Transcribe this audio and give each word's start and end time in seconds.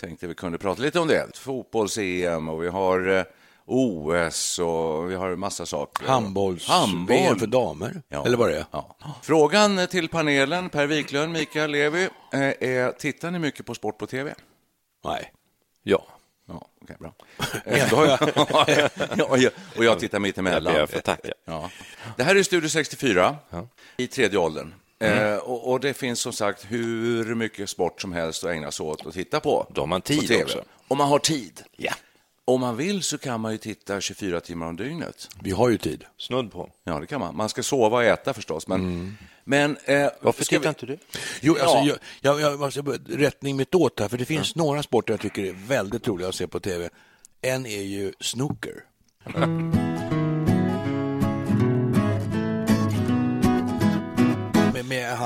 Tänkte 0.00 0.26
vi 0.26 0.34
kunde 0.34 0.58
prata 0.58 0.82
lite 0.82 1.00
om 1.00 1.08
det. 1.08 1.36
Fotbolls-EM 1.38 2.48
och 2.48 2.62
vi 2.64 2.68
har 2.68 3.08
eh, 3.08 3.24
OS 3.66 4.58
och 4.58 5.10
vi 5.10 5.14
har 5.14 5.36
massa 5.36 5.66
saker. 5.66 6.06
Handbolls 6.06 6.68
Handboll. 6.68 7.38
För 7.38 7.46
damer, 7.46 8.02
Ja. 8.08 8.26
eller 8.26 8.36
vad 8.36 8.48
det 8.50 8.56
är. 8.56 8.64
Ja. 8.70 8.96
Frågan 9.22 9.86
till 9.90 10.08
panelen, 10.08 10.68
Per 10.70 10.86
Wiklund, 10.86 11.32
Mikael 11.32 11.70
Levi, 11.70 12.08
eh, 12.32 12.40
är 12.40 12.92
tittar 12.92 13.30
ni 13.30 13.38
mycket 13.38 13.66
på 13.66 13.74
sport 13.74 13.98
på 13.98 14.06
tv? 14.06 14.34
Nej. 15.04 15.32
Ja. 15.82 16.06
Ja, 16.48 16.68
okej, 16.82 16.96
bra. 17.00 17.14
Eh, 17.64 17.90
då 17.90 17.96
har 17.96 18.06
jag- 18.06 19.30
och 19.30 19.38
jag- 19.38 19.52
och 19.76 19.84
jag 19.84 19.98
tittar 19.98 20.18
mitt 20.18 20.38
emellan. 20.38 20.74
Jag 20.74 20.90
får 20.90 21.00
tacka. 21.00 21.32
Ja. 21.44 21.70
Det 22.16 22.22
här 22.22 22.36
är 22.36 22.42
Studio 22.42 22.68
64 22.68 23.36
i 23.96 24.06
tredje 24.06 24.38
åldern. 24.38 24.74
Mm. 25.00 25.32
Eh, 25.32 25.38
och, 25.38 25.70
och 25.72 25.80
det 25.80 25.94
finns 25.94 26.20
som 26.20 26.32
sagt 26.32 26.66
hur 26.68 27.34
mycket 27.34 27.70
sport 27.70 28.00
som 28.00 28.12
helst 28.12 28.44
att 28.44 28.50
ägna 28.50 28.70
sig 28.70 28.86
åt 28.86 29.06
och 29.06 29.12
titta 29.14 29.40
på. 29.40 29.66
Då 29.74 29.80
har 29.82 29.86
man 29.86 30.00
tid 30.02 30.42
också. 30.42 30.64
Om 30.88 30.98
man 30.98 31.08
har 31.08 31.18
tid. 31.18 31.62
Ja. 31.76 31.92
Om 32.44 32.60
man 32.60 32.76
vill 32.76 33.02
så 33.02 33.18
kan 33.18 33.40
man 33.40 33.52
ju 33.52 33.58
titta 33.58 34.00
24 34.00 34.40
timmar 34.40 34.66
om 34.66 34.76
dygnet. 34.76 35.28
Vi 35.42 35.50
har 35.50 35.68
ju 35.68 35.78
tid. 35.78 36.04
Snudd 36.18 36.52
på. 36.52 36.70
Ja, 36.84 37.00
det 37.00 37.06
kan 37.06 37.20
man. 37.20 37.36
Man 37.36 37.48
ska 37.48 37.62
sova 37.62 37.96
och 37.96 38.04
äta 38.04 38.34
förstås, 38.34 38.66
men... 38.68 39.16
men 39.44 39.76
eh, 39.84 40.08
Varför 40.20 40.44
tittar 40.44 40.62
vi- 40.62 40.68
inte 40.68 40.86
du? 40.86 40.98
Jo, 41.40 41.52
alltså, 41.52 41.76
Ja. 41.76 41.86
jag, 42.20 42.40
jag, 42.40 42.52
jag 42.52 42.60
måste 42.60 42.82
bara- 42.82 42.96
rättning 43.08 43.56
mitt 43.56 43.74
åt 43.74 44.00
här, 44.00 44.08
för 44.08 44.18
det 44.18 44.24
finns 44.24 44.54
några 44.56 44.82
sporter 44.82 45.12
jag 45.12 45.20
tycker 45.20 45.44
är 45.44 45.52
väldigt 45.66 46.08
roliga 46.08 46.28
att 46.28 46.34
se 46.34 46.46
på 46.46 46.60
tv. 46.60 46.88
En 47.42 47.66
är 47.66 47.82
ju 47.82 48.12
snooker. 48.20 48.74
Med, 49.24 49.48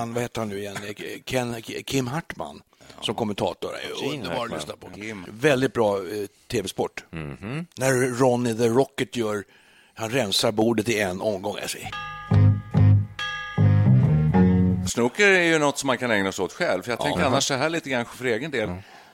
han, 0.02 0.14
vad 0.14 0.22
heter 0.22 0.40
han 0.40 0.48
nu 0.48 0.58
igen, 0.58 0.76
Ken, 1.24 1.62
Kim 1.62 2.06
Hartman 2.06 2.62
som 3.00 3.14
kommentator. 3.14 3.70
Underbar 4.12 4.44
att 4.44 4.50
lyssna 4.50 4.76
på. 4.76 4.90
Kim. 4.90 5.26
Väldigt 5.28 5.72
bra 5.72 5.98
eh, 5.98 6.26
tv-sport. 6.50 7.04
När 7.76 8.18
Ronny 8.18 8.54
the 8.54 8.68
Rocket 8.68 9.16
gör, 9.16 9.44
han 9.94 10.10
rensar 10.10 10.52
bordet 10.52 10.88
i 10.88 11.00
en 11.00 11.20
omgång. 11.20 11.56
Alltså, 11.62 11.78
Snooker 14.88 15.28
är 15.28 15.42
ju 15.42 15.58
något 15.58 15.78
som 15.78 15.86
man 15.86 15.98
kan 15.98 16.10
ägna 16.10 16.32
sig 16.32 16.44
åt 16.44 16.52
själv. 16.52 16.82
För 16.82 16.90
jag 16.90 17.00
tänker 17.00 17.22
annars 17.22 17.44
så 17.48 17.54
här 17.54 17.70
lite 17.70 17.90
grann 17.90 18.04
för 18.04 18.24
egen 18.24 18.50
del 18.50 18.70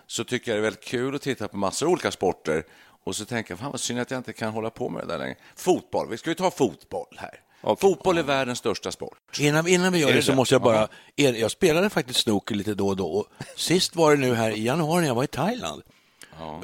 så 0.07 0.25
tycker 0.25 0.51
jag 0.51 0.57
det 0.57 0.61
är 0.61 0.63
väldigt 0.63 0.85
kul 0.85 1.15
att 1.15 1.23
titta 1.23 1.49
på 1.49 1.57
massor 1.57 1.87
av 1.87 1.93
olika 1.93 2.11
sporter 2.11 2.65
och 3.05 3.17
så 3.17 3.25
tänker 3.25 3.53
jag, 3.53 3.59
fan 3.59 3.71
vad 3.71 3.81
synd 3.81 4.01
att 4.01 4.11
jag 4.11 4.19
inte 4.19 4.33
kan 4.33 4.53
hålla 4.53 4.71
på 4.71 4.89
med 4.89 5.03
det 5.03 5.07
där 5.07 5.19
längre. 5.19 5.37
Fotboll, 5.57 6.09
vi 6.11 6.17
ska 6.17 6.31
ju 6.31 6.35
ta 6.35 6.51
fotboll 6.51 7.17
här. 7.17 7.41
Fotboll 7.81 8.19
är 8.19 8.23
världens 8.23 8.59
största 8.59 8.93
sport. 8.93 9.19
Innan, 9.41 9.67
innan 9.69 9.93
vi 9.93 9.99
gör 9.99 10.09
det 10.09 10.15
det 10.15 10.23
så 10.23 10.31
det? 10.33 10.37
måste 10.37 10.55
jag 10.55 10.63
bara... 10.63 10.89
Er, 11.17 11.33
jag 11.35 11.51
spelade 11.51 11.91
faktiskt 11.91 12.21
snooker 12.21 12.55
lite 12.55 12.75
då 12.75 12.89
och 12.89 12.97
då. 12.97 13.07
Och 13.07 13.27
sist 13.57 13.97
var 13.97 14.11
det 14.11 14.21
nu 14.21 14.35
här 14.35 14.51
i 14.51 14.65
januari 14.65 15.01
när 15.01 15.09
jag 15.09 15.15
var 15.15 15.25
i 15.25 15.27
Thailand. 15.27 15.83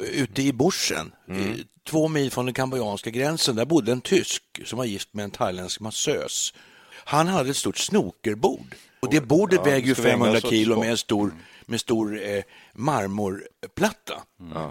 Ute 0.00 0.42
i 0.42 0.52
bushen, 0.52 1.12
i- 1.30 1.64
två 1.88 2.08
mil 2.08 2.30
från 2.30 2.44
den 2.44 2.54
kambodjanska 2.54 3.10
gränsen. 3.10 3.56
Där 3.56 3.64
bodde 3.64 3.92
en 3.92 4.00
tysk 4.00 4.42
som 4.64 4.76
var 4.78 4.84
gift 4.84 5.08
med 5.14 5.24
en 5.24 5.30
thailändsk 5.30 5.80
massös. 5.80 6.54
Han 7.04 7.28
hade 7.28 7.50
ett 7.50 7.56
stort 7.56 7.78
snookerbord. 7.78 8.74
Och 9.00 9.10
det 9.10 9.20
bordet 9.20 9.60
Ja, 9.64 9.70
väger 9.70 9.86
ju 9.88 9.94
ska 9.94 10.02
vi 10.02 10.08
ägna 10.10 10.18
500 10.24 10.38
oss 10.38 10.44
åt 10.44 10.50
kilo 10.50 10.80
med 10.80 10.90
en 10.90 10.96
stor, 10.96 11.34
med 11.66 11.80
stor 11.80 12.22
eh, 12.26 12.42
marmorplatta. 12.72 14.14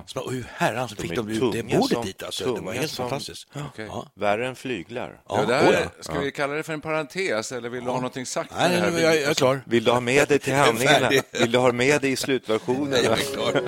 Så, 0.05 0.19
och 0.19 0.31
hur 0.31 0.45
herran 0.53 0.89
fick 0.89 1.11
är 1.11 1.15
de 1.15 1.29
ut 1.29 1.53
det 1.53 1.63
bordet 1.63 1.89
som- 1.97 2.05
dit? 2.05 2.23
Alltså. 2.23 2.53
Det 2.55 2.61
var 2.61 2.73
helt 2.73 2.91
som- 2.91 3.09
fantastiskt. 3.09 3.47
Okej. 3.55 3.85
Ja. 3.89 4.07
Värre 4.15 4.47
än 4.47 4.55
flyglar. 4.55 5.21
Ja, 5.29 5.39
Ja, 5.39 5.45
det 5.45 5.55
här, 5.55 5.73
ja. 5.97 6.03
ska 6.03 6.19
vi 6.19 6.31
kalla 6.31 6.53
det 6.53 6.63
för 6.63 6.73
en 6.73 6.81
parentes 6.81 7.51
eller 7.51 7.69
vill 7.69 7.83
du 7.83 7.89
ha 7.89 7.95
någonting 7.97 8.25
sagt? 8.25 8.51
Nej, 8.57 8.69
nej, 8.69 8.79
här? 8.79 8.91
nej, 8.91 9.01
jag, 9.01 9.15
jag 9.15 9.23
är 9.29 9.33
klar. 9.33 9.61
Vill 9.65 9.83
du 9.83 9.91
ha 9.91 9.99
med 9.99 10.27
det 10.27 10.39
till 10.39 10.53
handlingarna? 10.65 11.09
Vill 11.31 11.51
du 11.51 11.57
ha 11.57 11.71
med 11.71 12.01
det 12.01 12.09
i 12.09 12.15
slutversionen? 12.15 12.99
Jag 13.03 13.19
är 13.19 13.33
klar. 13.33 13.61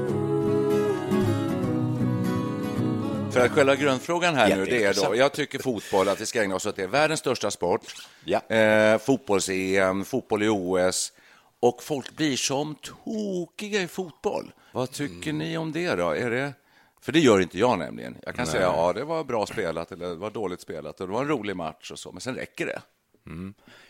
För 3.32 3.40
att 3.40 3.50
själva 3.52 3.76
grundfrågan 3.76 4.34
här 4.34 4.56
nu, 4.56 4.64
det 4.64 4.84
är 4.84 4.94
då, 4.94 5.16
jag 5.16 5.32
tycker 5.32 5.58
fotboll, 5.58 6.08
att 6.08 6.20
vi 6.20 6.26
ska 6.26 6.42
ägna 6.42 6.54
oss 6.54 6.66
åt 6.66 6.76
det. 6.76 6.86
Världens 6.86 7.20
största 7.20 7.50
sport, 7.50 7.80
Ja. 8.24 8.40
eh, 8.56 8.98
fotbolls-EM, 8.98 10.04
fotboll 10.04 10.42
i 10.42 10.48
OS 10.48 11.12
och 11.60 11.82
folk 11.82 12.16
blir 12.16 12.36
som 12.36 12.74
tokiga 12.74 13.82
i 13.82 13.88
fotboll. 13.88 14.52
Vad 14.72 14.90
tycker 14.90 15.32
ni 15.32 15.58
om 15.58 15.72
det 15.72 15.94
då? 15.94 16.10
Är 16.10 16.30
det... 16.30 16.54
För 17.00 17.12
det 17.12 17.20
gör 17.20 17.40
inte 17.40 17.58
jag 17.58 17.78
nämligen. 17.78 18.16
Jag 18.22 18.34
kan 18.34 18.46
säga 18.46 18.62
ja, 18.62 18.92
det 18.92 19.04
var 19.04 19.24
bra 19.24 19.46
spelat 19.46 19.92
eller 19.92 20.08
det 20.08 20.14
var 20.14 20.30
dåligt 20.30 20.60
spelat 20.60 21.00
och 21.00 21.06
det 21.06 21.12
var 21.12 21.22
en 21.22 21.28
rolig 21.28 21.56
match 21.56 21.90
och 21.90 21.98
så, 21.98 22.12
men 22.12 22.20
sen 22.20 22.34
räcker 22.34 22.66
det. 22.66 22.82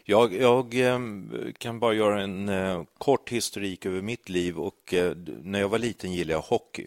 Jag, 0.04 0.34
jag 0.34 0.74
ehm, 0.74 1.52
kan 1.58 1.80
bara 1.80 1.94
göra 1.94 2.22
en 2.22 2.48
eh, 2.48 2.82
kort 2.98 3.28
historik 3.28 3.86
över 3.86 4.02
mitt 4.02 4.28
liv 4.28 4.58
och 4.58 4.94
eh, 4.94 5.16
när 5.42 5.60
jag 5.60 5.68
var 5.68 5.78
liten 5.78 6.12
gillade 6.12 6.32
jag 6.32 6.40
hockey. 6.40 6.86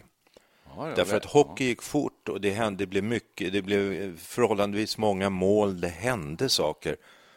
Ja, 0.76 0.92
Därför 0.96 1.16
att 1.16 1.24
hockey 1.24 1.64
gick 1.64 1.82
fort 1.82 2.28
och 2.28 2.40
det 2.40 2.50
hände, 2.50 2.82
det 2.82 2.86
blev 2.86 3.04
mycket, 3.04 3.52
det 3.52 3.62
blev 3.62 3.92
eh, 3.92 4.14
förhållandevis 4.16 4.98
många 4.98 5.30
mål, 5.30 5.80
det 5.80 5.88
hände 5.88 6.48
saker. 6.48 6.96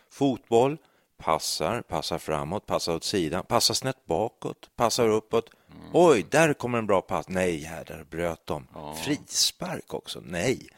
Fotboll, 0.10 0.78
passar, 1.18 1.82
passar 1.82 2.18
framåt, 2.18 2.66
passar 2.66 2.96
åt 2.96 3.04
sidan, 3.04 3.44
passar 3.48 3.74
snett 3.74 4.06
bakåt, 4.06 4.70
passar 4.76 5.10
uppåt. 5.10 5.50
Mm. 5.72 5.90
Oj, 5.94 6.26
där 6.30 6.54
kommer 6.54 6.78
en 6.78 6.88
bra 6.88 7.02
pass. 7.02 7.30
Nej, 7.30 7.58
här 7.58 7.86
där 7.86 8.06
bröt 8.10 8.46
de. 8.46 8.68
Frispark 9.06 9.94
också. 9.94 10.22
Nej. 10.26 10.70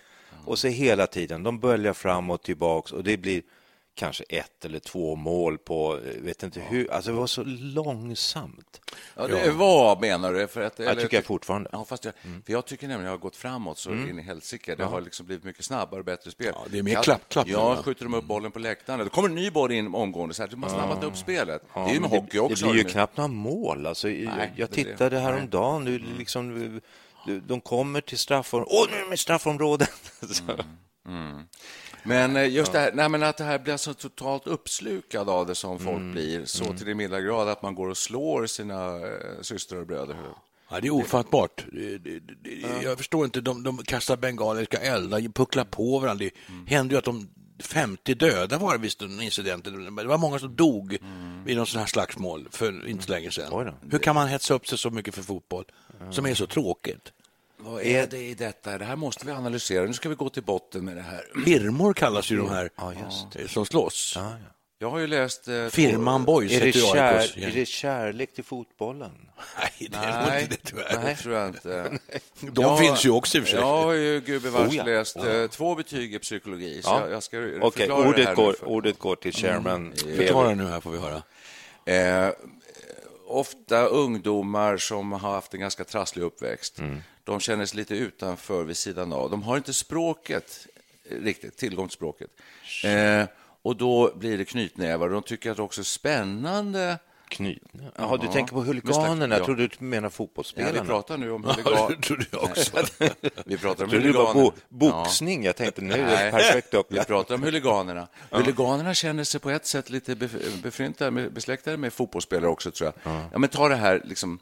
Och 0.46 0.60
så 0.60 0.68
hela 0.68 1.08
tiden, 1.08 1.44
de 1.44 1.60
böljar 1.60 1.94
fram 1.94 2.30
och 2.30 2.42
tillbaks 2.42 2.92
och 2.92 3.04
det 3.04 3.18
blir 3.18 3.42
kanske 4.00 4.24
ett 4.30 4.66
eller 4.66 4.80
två 4.80 5.16
mål 5.16 5.58
på, 5.58 5.98
eh, 5.98 6.22
vet 6.22 6.44
inte 6.44 6.60
hur, 6.60 6.92
alltså 6.92 7.12
det 7.12 7.18
var 7.18 7.28
så 7.28 7.44
långsamt. 7.44 8.82
Ja, 9.16 9.28
det 9.28 9.52
var 9.52 10.00
menar 10.02 10.34
du? 10.34 10.48
För 10.48 10.62
att, 10.62 10.80
Jag 10.80 11.00
tycker 11.00 11.18
jag 11.18 11.26
fortfarande. 11.26 11.70
Ja, 11.72 11.86
fast 11.86 12.06
jag, 12.06 12.14
för 12.46 12.54
jag 12.54 12.66
tycker 12.66 12.88
nämligen 12.88 13.02
att 13.02 13.06
jag 13.06 13.12
har 13.18 13.22
gått 13.22 13.36
framåt 13.36 13.78
så 13.78 13.92
in 13.92 14.20
i 14.20 14.22
helsike. 14.22 14.76
Det 14.76 14.84
har 14.84 15.02
liksom 15.02 15.26
blivit 15.26 15.44
mycket 15.44 15.66
snabbare 15.66 16.00
och 16.00 16.06
bättre 16.06 16.32
spel. 16.32 16.52
Ja, 16.56 16.66
det 16.72 16.80
är 16.80 16.84
mer 16.84 17.04
klapp, 17.04 17.30
klapp 17.30 17.48
Ja, 17.48 17.76
skjuter 17.84 18.04
de 18.06 18.14
upp 18.14 18.24
bollen 18.26 18.52
på 18.52 18.60
läktaren. 18.60 19.00
Det 19.00 19.10
kommer 19.10 19.30
en 19.30 19.36
ny 19.36 19.52
boll 19.52 19.72
in 19.72 19.96
omgående. 19.96 20.36
Så 20.36 20.44
här, 20.44 20.50
de 20.50 20.64
har 20.64 20.70
snabbat 20.70 21.04
upp 21.04 21.18
spelet. 21.18 21.62
det 21.74 21.80
är 21.80 21.94
ju 21.94 22.00
med 22.00 22.10
hockey 22.10 22.40
också. 22.40 22.56
Det 22.66 22.72
blir 22.72 22.78
ju 22.78 22.84
nu. 22.84 22.90
knappt 22.90 23.18
några 23.18 23.28
mål. 23.28 23.86
Alltså, 23.86 24.10
jag- 24.10 24.38
Nej, 24.38 24.54
jag 24.56 24.70
det 24.70 24.82
är 24.82 24.86
det. 24.86 24.92
tittade 24.92 25.20
häromdagen, 25.20 25.84
nu 25.84 26.00
liksom, 26.18 26.82
de 27.48 27.62
kommer 27.62 28.02
till 28.02 28.18
straffområdet. 28.18 28.74
Åh, 28.74 28.88
nu 28.92 28.98
är 28.98 29.10
de 29.10 29.14
i 29.14 29.18
straffområdet! 29.18 29.90
Så. 30.32 30.44
Men 32.04 32.36
eh, 32.36 32.50
just 32.54 32.72
det 32.72 32.80
här, 32.80 32.92
nej, 32.94 33.10
men 33.10 33.24
att 33.24 33.38
det 33.38 33.44
här 33.44 33.60
blir 33.60 33.78
så 33.78 33.94
totalt 33.94 34.48
uppslukad 34.48 35.30
av 35.30 35.46
det 35.46 35.56
som 35.56 35.80
folk 35.80 36.12
blir, 36.14 36.46
så 36.46 36.66
till 36.74 36.86
den 36.86 36.98
milda 36.98 37.22
grad 37.22 37.48
att 37.50 37.62
man 37.62 37.76
går 37.76 37.90
och 37.90 37.98
slår 37.98 38.46
sina 38.46 38.96
eh, 38.96 39.42
systrar 39.42 39.80
och 39.80 39.88
bröder. 39.88 40.16
Ja, 40.72 40.80
det 40.82 40.88
är 40.88 40.92
ofattbart. 40.92 41.66
Jag 42.84 42.98
förstår 42.98 43.26
inte, 43.26 43.42
de, 43.42 43.64
de 43.64 43.78
kastar 43.78 44.18
bengaliska 44.18 44.78
eldar, 44.78 45.34
pucklar 45.34 45.66
på 45.66 46.00
varandra. 46.00 46.26
Det 46.66 46.72
hände 46.76 46.94
ju 46.94 46.98
att 47.00 47.06
de 47.06 47.30
50 47.64 48.14
döda 48.14 48.58
var 48.58 48.74
det 48.74 48.80
visst 48.80 49.02
en 49.02 49.22
incident. 49.22 49.66
Det 49.66 50.06
var 50.06 50.18
många 50.18 50.40
som 50.40 50.56
dog 50.56 50.98
vid 51.46 51.58
någon 51.58 51.66
sån 51.68 51.80
här 51.80 51.88
slagsmål 51.88 52.48
för 52.52 52.88
inte 52.88 53.06
så 53.06 53.12
länge 53.12 53.32
sedan. 53.32 53.74
Hur 53.92 54.00
kan 54.00 54.16
man 54.16 54.28
hetsa 54.28 54.54
upp 54.54 54.68
sig 54.68 54.78
så 54.78 54.90
mycket 54.90 55.16
för 55.16 55.22
fotboll 55.22 55.66
som 56.12 56.26
är 56.26 56.34
så 56.34 56.48
tråkigt? 56.48 57.12
Vad 57.62 57.82
är 57.84 58.08
det 58.08 58.18
i 58.18 58.34
detta? 58.34 58.78
Det 58.78 58.86
här 58.86 58.96
måste 58.96 59.26
vi 59.26 59.32
analysera. 59.32 59.86
Nu 59.86 59.94
ska 59.94 60.10
vi 60.10 60.16
gå 60.16 60.30
till 60.30 60.44
botten 60.44 60.86
med 60.86 60.96
det 60.96 61.02
här. 61.02 61.26
Firmor 61.46 61.94
kallas 61.94 62.32
ju 62.32 62.38
de 62.38 62.50
här 62.50 62.70
Ja, 62.76 62.94
eh, 63.40 63.48
som 63.48 63.66
slåss. 63.66 64.18
Jag 64.82 64.90
har 64.90 65.00
ju 65.00 65.08
läst... 65.08 65.48
Eh, 65.48 65.68
Firman 65.68 66.24
Boys 66.26 66.52
Är 66.52 66.62
det, 66.66 66.72
kär, 66.72 67.44
är 67.44 67.52
det 67.52 67.66
kärlek 67.66 68.34
till 68.34 68.44
fotbollen? 68.44 69.12
Nej, 69.60 69.90
det 69.92 69.98
är 69.98 70.26
Nej, 70.28 70.42
inte 70.44 70.56
det 70.56 70.70
tyvärr. 70.70 71.06
det 71.06 71.16
tror 71.16 71.36
jag 71.36 71.48
inte. 71.48 72.00
De 72.40 72.62
Jag- 72.62 72.80
finns 72.80 73.06
ju 73.06 73.10
också 73.10 73.38
i 73.38 73.42
och 73.42 73.44
för 73.46 73.52
sig. 73.52 73.60
Jag 73.60 73.84
har 73.84 73.94
ju 73.94 74.20
gubevars 74.22 74.70
Oh, 74.70 74.76
ja. 74.76 74.84
läst 74.84 75.16
eh, 75.16 75.48
två 75.48 75.76
betyg 75.76 76.14
i 76.16 76.20
psykologi, 76.20 76.82
så 76.82 76.90
Ja. 76.90 77.02
jag, 77.02 77.12
jag 77.12 77.24
ska 77.24 77.38
förklara 77.38 78.02
det 78.04 78.10
ordet, 78.10 78.28
här 78.28 78.36
går, 78.36 78.54
för- 78.54 78.68
ordet 78.68 79.00
går 79.00 79.16
till 79.16 79.34
chairman. 79.34 79.94
Förklara 80.16 80.56
nu 80.56 80.68
här 80.68 80.80
får 80.82 80.92
vi 80.92 80.98
höra. 80.98 81.22
Eh, 81.86 82.34
ofta 83.28 83.86
ungdomar 83.86 84.78
som 84.78 85.12
har 85.12 85.20
haft 85.32 85.54
en 85.54 85.60
ganska 85.60 85.84
trasslig 85.84 86.24
uppväxt. 86.24 86.80
Mm. 86.80 87.02
De 87.30 87.40
känner 87.40 87.66
sig 87.66 87.78
lite 87.78 87.96
utanför, 87.96 88.64
vid 88.64 88.78
sidan 88.78 89.14
av. 89.14 89.30
De 89.32 89.44
har 89.44 89.58
inte 89.58 89.74
språket 89.74 90.68
eh, 91.12 91.16
riktigt, 91.18 91.58
tillgång 91.58 91.88
till 91.88 91.96
språket. 91.96 92.30
Eh, 92.86 93.24
och 93.62 93.76
då 93.76 94.12
blir 94.16 94.38
det 94.38 94.46
knytnävar. 94.46 95.10
De 95.10 95.24
tycker 95.24 95.52
att 95.52 95.58
det 95.58 95.64
också 95.64 95.82
är 95.82 95.86
spännande. 95.86 96.98
Knyt. 97.28 97.64
Jaha, 97.96 98.18
du 98.18 98.26
Ja. 98.26 98.32
tänker 98.32 98.54
på 98.54 98.62
huliganerna. 98.62 99.36
Jag 99.38 99.46
trodde 99.46 99.68
du 99.68 99.86
menade 99.86 100.06
Ja, 100.06 100.10
fotbollsspelarna. 100.10 100.82
vi 100.82 100.88
pratar 100.88 101.18
nu 101.18 101.32
om 101.32 101.44
Ja, 101.48 101.54
huligan... 101.54 101.92
det 101.92 102.02
trodde 102.08 102.26
jag 102.32 102.44
också. 102.44 102.72
vi 103.46 103.58
pratar 103.58 103.84
om 103.84 103.90
trodde 103.90 104.08
det 104.08 104.14
var 104.18 104.34
huliganer. 104.34 104.52
bo 104.70 104.90
boxning. 104.90 105.44
Jag 105.44 105.56
tänkte 105.56 105.82
nu 105.82 105.94
är 105.94 106.26
det 106.26 106.32
perfekt 106.32 106.74
Vi 106.74 106.78
upplagt. 106.78 107.08
pratar 107.08 107.36
om 107.36 107.44
huliganerna. 107.44 108.08
Huliganerna 108.32 108.94
känner 108.94 109.24
sig 109.24 109.40
på 109.40 109.50
ett 109.50 109.66
sätt 109.66 109.90
lite 109.90 110.16
bef- 110.16 110.62
befryntade, 110.64 111.30
besläktade 111.30 111.78
med 111.78 111.94
fotbollsspelare 111.94 112.50
också, 112.52 112.72
tror 112.72 112.92
jag. 113.04 113.14
Ja. 113.32 113.38
men 113.40 113.50
ta 113.50 113.70
det 113.70 113.76
här, 113.76 114.02
liksom, 114.06 114.40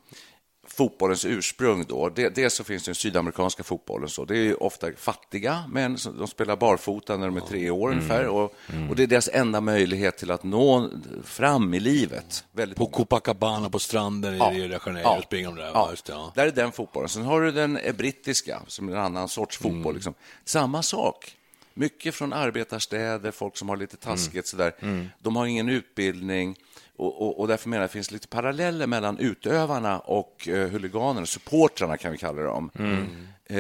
fotbollens 0.78 1.26
ursprung 1.26 1.86
då. 1.88 2.10
Det, 2.10 2.30
dels 2.30 2.54
så 2.54 2.64
finns 2.64 2.84
den 2.84 2.96
sydamerikanska 2.96 3.64
fotbollen. 3.64 4.10
Så. 4.10 4.26
Det 4.26 4.38
är 4.38 4.64
ofta 4.64 4.88
fattiga 4.98 5.64
som- 5.98 6.18
de 6.18 6.28
spelar 6.28 6.56
barfota 6.56 7.18
när 7.18 7.26
de 7.28 7.38
är 7.38 7.42
tre 7.42 7.70
år 7.70 7.90
ungefär. 7.92 8.28
Och, 8.28 8.54
och 8.90 8.96
det 8.96 9.04
är 9.04 9.08
deras 9.08 9.30
enda 9.34 9.62
möjlighet 9.62 10.18
till 10.18 10.32
att 10.32 10.44
nå 10.44 10.90
fram 11.24 11.74
i 11.74 11.80
livet. 11.80 12.44
Väldigt 12.52 12.78
På 12.78 12.84
många. 12.84 12.94
Copacabana 12.94 13.70
på 13.70 13.80
stranden 13.80 14.34
i 14.34 14.38
Rio 14.40 14.68
de 14.68 14.80
Janeiro 14.86 15.22
springer 15.22 15.48
de 15.48 15.56
där. 15.56 15.72
Ja. 15.74 15.88
Just 15.92 16.10
ja. 16.10 16.32
Där 16.36 16.48
är 16.48 16.52
den 16.52 16.72
fotbollen. 16.72 17.10
Sen 17.10 17.24
har 17.24 17.42
du 17.42 17.52
den 17.52 17.78
eh, 17.78 17.96
brittiska, 17.96 18.62
som 18.68 18.90
är 18.90 18.94
en 18.94 19.00
annan 19.00 19.28
sorts 19.30 19.62
Mm. 19.62 19.74
fotboll. 19.76 19.94
Liksom. 19.96 20.14
Samma 20.46 20.84
sak. 20.84 21.34
Mycket 21.74 22.16
från 22.16 22.34
arbetarstäder, 22.34 23.32
folk 23.32 23.58
som 23.58 23.70
har 23.70 23.78
lite 23.78 23.98
taskigt 23.98 24.34
Mm. 24.54 24.74
sådär. 24.74 24.74
De 25.20 25.36
har 25.36 25.46
ingen 25.46 25.70
utbildning. 25.70 26.56
Och, 26.98 27.22
och, 27.22 27.40
och 27.40 27.48
därför 27.48 27.70
menar 27.70 27.82
jag 27.82 27.86
att 27.86 27.92
det 27.92 27.94
finns 27.94 28.12
lite 28.12 28.28
paralleller 28.28 28.88
mellan 28.88 29.18
utövarna 29.20 30.00
och 30.00 30.48
eh, 30.48 30.68
huliganerna, 30.70 31.26
supportrarna 31.26 31.98
kan 31.98 32.12
vi 32.12 32.18
kalla 32.18 32.42
dem. 32.42 32.72
Eh, 32.76 32.82
Mm. 32.86 33.08
Ja, 33.50 33.56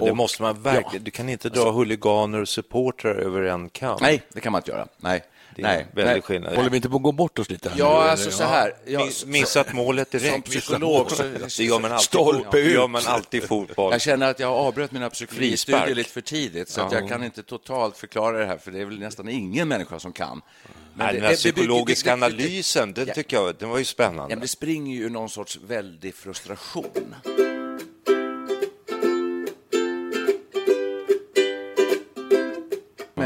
det 0.00 0.10
och- 0.10 0.16
måste 0.16 0.42
man 0.42 0.62
verkligen. 0.62 1.04
Du 1.04 1.10
kan 1.10 1.28
inte 1.28 1.48
dra 1.48 1.70
huliganer 1.72 2.40
och 2.40 2.48
supportrar 2.48 3.14
över 3.14 3.42
en 3.42 3.68
kam. 3.68 3.98
Nej, 4.00 4.22
det 4.32 4.40
kan 4.40 4.52
man 4.52 4.58
inte 4.58 4.70
göra. 4.70 4.86
Nej. 4.96 5.22
Nej. 5.56 5.80
en 5.80 5.86
väldig 5.96 6.12
Nej. 6.12 6.22
skillnad. 6.22 6.56
Håller 6.56 6.70
vi 6.70 6.76
inte 6.76 6.88
på 6.88 6.96
att 6.96 7.02
gå 7.02 7.12
bort 7.12 7.38
oss 7.38 7.50
lite 7.50 7.68
här 7.68 7.76
nu, 7.76 7.82
Ja, 7.82 8.00
eller? 8.02 8.10
alltså 8.10 8.30
så 8.30 8.44
här. 8.44 8.72
Miss- 8.86 9.26
Missat 9.26 9.72
målet 9.72 10.10
direkt. 10.10 10.32
Som 10.32 10.42
psykolog 10.42 11.10
så- 11.10 11.22
Det 11.22 11.64
gör 11.64 11.80
man 11.80 11.92
alltid, 11.92 12.04
Stolpe 12.06 12.56
det 12.56 12.70
gör 12.70 12.84
ut. 12.84 12.90
man 12.90 13.02
alltid 13.06 13.44
i 13.44 13.46
fotboll. 13.46 13.92
Jag 13.92 14.00
känner 14.00 14.30
att 14.30 14.40
jag 14.40 14.52
avbröt 14.52 14.92
mina 14.92 15.10
psykologistudier 15.10 15.94
lite 15.94 16.10
för 16.10 16.20
tidigt, 16.20 16.68
så 16.68 16.80
att 16.80 16.92
jag 16.92 17.08
kan 17.08 17.24
inte 17.24 17.42
totalt 17.42 17.96
förklara 17.96 18.38
det 18.38 18.46
här, 18.46 18.58
för 18.58 18.70
det 18.70 18.80
är 18.80 18.84
väl 18.84 18.98
nästan 18.98 19.28
ingen 19.28 19.68
människa 19.68 19.98
som 20.00 20.12
kan. 20.12 20.42
Men 20.94 21.06
Nej, 21.06 21.06
det- 21.06 21.12
den 21.12 21.22
här 21.22 21.30
det- 21.30 21.36
psykologiska 21.36 22.10
det- 22.16 22.20
det- 22.20 22.26
analysen, 22.26 22.92
den 22.92 23.06
Ja. 23.08 23.14
tycker 23.14 23.36
jag, 23.36 23.54
den 23.58 23.68
var 23.68 23.76
ju 23.76 23.82
Ja, 23.82 23.86
spännande. 23.86 24.28
men 24.34 24.40
det 24.40 24.48
springer 24.48 24.96
ju 24.96 25.08
någon 25.10 25.30
sorts 25.30 25.58
väldig 25.68 26.14
frustration. 26.14 27.14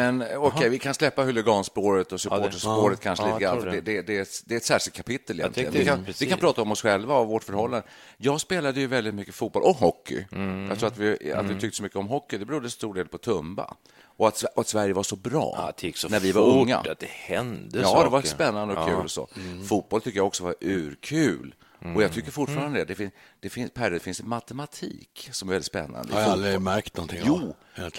Men 0.00 0.24
okej, 0.36 0.68
vi 0.68 0.78
kan 0.78 0.94
släppa 0.94 1.22
huliganspåret 1.24 2.12
och 2.12 2.20
supporterspåret 2.20 3.00
kanske 3.00 3.24
Ja, 3.28 3.32
lite 3.34 3.44
jag 3.44 3.62
grann, 3.62 3.74
det, 3.74 3.80
det, 3.80 4.02
det, 4.02 4.16
är 4.16 4.22
ett, 4.22 4.42
det 4.44 4.54
är 4.54 4.56
ett 4.56 4.64
särskilt 4.64 4.96
kapitel 4.96 5.40
egentligen. 5.40 5.72
Vi 5.72 5.84
kan, 5.84 6.06
vi 6.20 6.26
kan 6.26 6.38
prata 6.38 6.62
om 6.62 6.72
oss 6.72 6.82
själva 6.82 7.14
och 7.18 7.28
vårt 7.28 7.44
förhållande. 7.44 7.86
Jag 8.16 8.40
spelade 8.40 8.80
ju 8.80 8.86
väldigt 8.86 9.14
mycket 9.14 9.34
fotboll 9.34 9.62
och 9.62 9.76
hockey. 9.76 10.24
Jag 10.68 10.78
tror 10.78 10.86
att 10.86 10.98
vi, 10.98 11.32
att 11.32 11.46
vi 11.46 11.60
tyckte 11.60 11.76
så 11.76 11.82
mycket 11.82 11.96
om 11.98 12.08
hockey, 12.08 12.38
det 12.38 12.44
berodde 12.46 12.70
stor 12.70 12.94
del 12.94 13.08
på 13.08 13.18
Tumba. 13.18 13.74
Och 14.16 14.28
att, 14.28 14.42
och 14.42 14.60
att 14.60 14.68
Sverige 14.68 14.92
var 14.94 15.02
så 15.02 15.16
bra 15.16 15.72
Ja, 15.82 15.92
så 15.94 16.08
när 16.08 16.20
vi 16.20 16.32
var 16.32 16.42
unga. 16.60 16.76
att 16.78 16.98
det 16.98 17.06
hände 17.10 17.78
Ja, 17.80 17.88
saker. 17.88 18.04
det 18.04 18.10
var 18.10 18.22
spännande 18.22 18.74
och 18.74 18.80
Ja. 18.80 18.86
kul. 18.86 19.04
och 19.04 19.10
Så. 19.10 19.28
Fotboll 19.68 20.00
tycker 20.00 20.18
jag 20.18 20.26
också 20.26 20.44
var 20.44 20.54
urkul. 20.60 21.54
Och 21.94 22.02
jag 22.02 22.12
tycker 22.12 22.30
fortfarande 22.30 22.78
det. 22.78 22.84
Det, 22.84 22.94
fin, 22.94 23.10
det, 23.40 23.48
finns, 23.48 23.70
per, 23.70 23.90
det 23.90 24.00
finns 24.00 24.22
matematik 24.22 25.28
som 25.32 25.48
är 25.48 25.52
väldigt 25.52 25.66
spännande. 25.66 26.14
Har 26.14 26.20
jag 26.20 26.30
aldrig 26.30 26.60
märkt 26.60 26.96
någonting 26.96 27.20
Jo, 27.24 27.56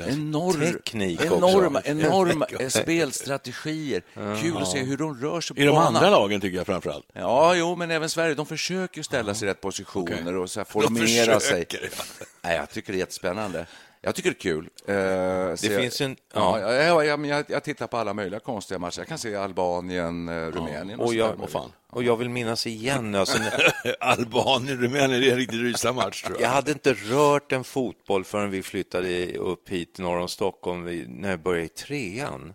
enorm, 0.08 0.74
Teknik 0.74 1.22
också. 1.22 1.36
enorma, 1.36 1.82
enorma 1.86 2.46
eh, 2.60 2.68
spelstrategier. 2.68 4.04
Kul 4.42 4.58
att 4.58 4.68
se 4.68 4.80
hur 4.80 4.98
de 4.98 5.22
rör 5.22 5.42
sig 5.42 5.56
på 5.56 5.62
I 5.62 5.66
de 5.66 5.78
andra 5.78 6.10
lagen 6.10 6.42
tycker 6.42 6.58
jag 6.58 6.66
framför 6.66 6.90
allt. 6.90 7.06
Ja, 7.14 7.56
jo, 7.56 7.76
men 7.76 7.92
även 7.92 8.10
Sverige. 8.10 8.36
De 8.36 8.46
försöker 8.46 9.04
ställa 9.04 9.34
sig 9.36 9.48
i 9.48 9.52
rätt 9.52 9.62
positioner 9.62 10.22
Okej. 10.22 10.36
och 10.38 10.50
så 10.50 10.60
här 10.60 10.66
formera 10.66 11.40
sig. 11.40 11.66
försöker, 11.66 11.90
ja. 11.98 12.26
Nej, 12.42 12.56
jag 12.58 12.70
tycker 12.70 12.94
det 12.94 12.98
är 12.98 13.00
jättespännande. 13.00 13.66
Jag 14.04 14.16
tycker 14.16 14.30
det 14.30 14.38
är 14.38 14.40
kul. 14.40 14.70
Eh, 14.88 15.56
se- 15.56 15.78
finns 15.82 16.02
en- 16.02 16.16
Ja, 16.34 16.60
ja. 16.60 16.74
ja, 16.74 17.04
ja, 17.04 17.18
men 17.18 17.30
jag, 17.30 17.46
jag 17.48 17.64
tittar 17.64 17.88
på 17.88 17.98
alla 17.98 18.14
möjliga 18.14 18.40
konstiga 18.40 18.80
matcher. 18.80 19.00
Jag 19.00 19.08
kan 19.08 19.18
se 19.18 19.36
Albanien, 19.36 20.30
eh, 20.30 20.34
Rumänien 20.48 21.00
och, 21.00 21.06
Och 21.06 21.12
sådär. 21.12 21.36
jag, 21.42 21.50
fan. 21.50 21.72
och 21.90 22.04
jag 22.04 22.18
vill 22.18 22.30
minnas 22.30 22.68
igen, 22.68 23.16
alltså, 23.16 23.38
Albanien, 24.00 24.82
Rumänien, 24.82 25.22
det 25.22 25.28
är 25.28 25.32
en 25.32 25.38
riktigt 25.38 25.60
ryslig 25.62 25.96
match 25.96 26.24
tror 26.24 26.38
jag 26.42 26.48
jag. 26.50 26.54
hade 26.54 26.72
inte 26.72 26.94
rört 26.94 27.52
en 27.52 27.64
fotboll 27.64 28.24
förrän 28.26 28.50
vi 28.52 28.64
flyttade 28.64 29.38
upp 29.38 29.70
hit 29.70 29.98
norr 30.00 30.18
om 30.20 30.28
Stockholm 30.28 30.86
när 31.08 31.30
jag 31.30 31.40
började 31.42 31.66
i 31.66 31.70
trean. 31.70 32.54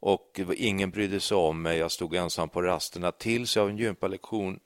Och 0.00 0.30
det 0.48 0.54
ingen 0.54 0.90
brydde 0.90 1.20
sig 1.20 1.36
om 1.36 1.62
mig, 1.62 1.78
jag 1.78 1.90
stod 1.90 2.14
ensam 2.14 2.48
på 2.48 2.62
rasterna 2.62 3.12
tills 3.12 3.56
jag 3.56 3.62
av 3.62 3.68
en 3.68 3.78
gympalektion 3.78 4.58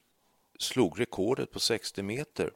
slog 0.59 1.01
rekordet 1.01 1.51
på 1.53 1.61
60 1.61 2.03
meter 2.03 2.51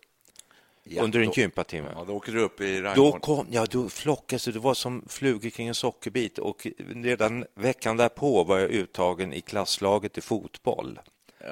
Ja, 0.88 1.02
under 1.02 1.20
en 1.20 1.26
då- 1.26 1.32
gympatimme. 1.32 1.88
Ja, 1.94 2.04
då 2.06 2.12
åker 2.16 2.32
du 2.32 2.40
upp 2.40 2.60
i 2.60 2.76
Då 2.80 2.82
rangordning. 2.84 3.20
kom, 3.20 3.46
ja, 3.50 3.66
då 3.70 3.88
flockades 3.88 4.44
det, 4.44 4.52
det 4.52 4.58
var 4.58 4.74
som 4.74 5.04
flugor 5.08 5.50
kring 5.50 5.68
en 5.68 5.74
sockerbit 5.74 6.38
och 6.38 6.66
redan 6.94 7.44
veckan 7.54 7.96
därpå 7.96 8.44
var 8.44 8.58
jag 8.58 8.70
uttagen 8.70 9.32
i 9.32 9.40
klasslaget 9.40 10.18
i 10.18 10.20
fotboll 10.20 10.98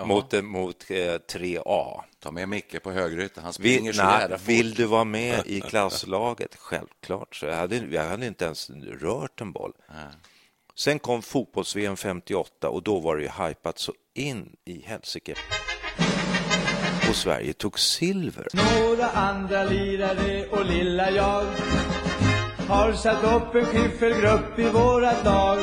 mot, 0.06 0.34
eh, 0.34 0.42
mot 0.42 0.90
eh, 0.90 0.96
3A. 0.96 2.00
Ta 2.18 2.30
med 2.30 2.48
Micke 2.48 2.82
på 2.82 2.90
högrytan. 2.90 3.44
Han 3.44 3.52
springer 3.52 3.80
Vill, 3.82 3.94
så 3.94 4.02
jävla 4.02 4.38
fort. 4.38 4.48
vill 4.48 4.74
du 4.74 4.84
vara 4.84 5.04
med 5.04 5.42
i 5.46 5.60
klasslaget? 5.68 6.54
Självklart. 6.56 7.34
Så 7.36 7.46
jag, 7.46 7.56
hade, 7.56 7.76
jag 7.76 8.04
hade 8.04 8.26
inte 8.26 8.44
ens 8.44 8.70
rört 9.00 9.40
en 9.40 9.52
boll. 9.52 9.72
Sen 10.76 10.98
kom 10.98 11.22
fotbolls-VM 11.22 11.96
58 11.96 12.68
och 12.68 12.82
då 12.82 13.00
var 13.00 13.16
det 13.16 13.22
ju 13.22 13.28
hypat 13.46 13.78
så 13.78 13.92
in 14.14 14.56
i 14.64 14.80
helsike. 14.82 15.34
Och 17.08 17.16
Sverige 17.16 17.52
tog 17.52 17.78
silver. 17.78 18.48
Några 18.52 19.08
andra 19.10 19.64
lirare 19.64 20.46
och 20.46 20.64
lilla 20.64 21.10
jag 21.10 21.44
har 22.68 22.92
satt 22.92 23.24
upp 23.24 23.54
en 23.54 23.66
skiffelgrupp 23.66 24.58
i 24.58 24.68
vårat 24.68 25.24
lag. 25.24 25.58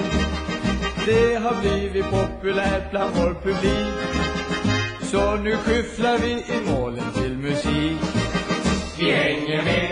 Det 1.05 1.36
har 1.36 1.62
blivit 1.62 2.05
populärt 2.05 2.91
bland 2.91 3.15
vår 3.15 3.33
publik. 3.33 4.21
Så 5.12 5.36
nu 5.36 5.55
skyfflar 5.57 6.17
vi 6.17 6.31
i 6.31 6.71
målen 6.71 7.13
till 7.13 7.38
musik. 7.38 8.01
Vi 9.00 9.12
hänger 9.12 9.63
med, 9.63 9.91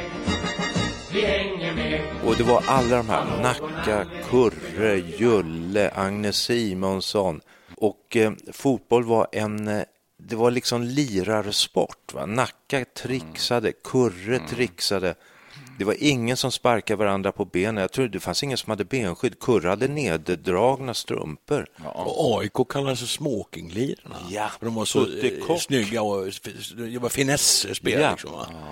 vi 1.13 1.22
hänger 1.22 1.75
med. 1.75 2.01
Och 2.25 2.36
det 2.38 2.44
var 2.44 2.63
alla 2.68 2.98
de 2.98 3.10
här, 3.10 3.25
Nacka, 3.41 4.06
Kurre, 4.29 4.98
Julle, 4.98 5.91
Agnes 5.96 6.36
Simonsson. 6.38 7.41
Och 7.77 8.15
eh, 8.15 8.32
fotboll 8.53 9.03
var 9.03 9.27
en, 9.32 9.68
eh, 9.68 9.84
det 10.29 10.36
var 10.36 10.51
liksom 10.51 10.83
lirarsport. 10.83 12.13
Va? 12.13 12.25
Nacka 12.25 12.86
trixade, 12.86 13.71
Kurre 13.83 14.39
trixade. 14.50 15.15
Det 15.77 15.86
var 15.86 15.95
ingen 16.00 16.38
som 16.38 16.51
sparkade 16.51 16.98
varandra 16.98 17.31
på 17.31 17.45
benen. 17.45 17.81
Jag 17.81 17.91
tror 17.91 18.07
det 18.07 18.19
fanns 18.19 18.43
ingen 18.43 18.57
som 18.57 18.69
hade 18.69 18.86
benskydd. 18.86 19.39
Kurre 19.39 19.69
hade 19.69 19.88
neddragna 19.88 20.93
strumpor. 20.93 21.65
Och 21.86 22.39
AIK 22.41 22.53
kallades 22.69 23.00
för 23.00 23.07
smokinglirarna. 23.07 24.15
Ja, 24.29 24.50
de 24.59 24.75
var 24.75 24.86
så 24.86 25.00
eh, 25.50 25.57
snygga 25.57 26.01
och 26.01 26.25
det 26.91 26.98
var 27.00 27.09
finesspel. 27.09 28.01
Ja. 28.01 28.12
Liksom, 28.12 28.31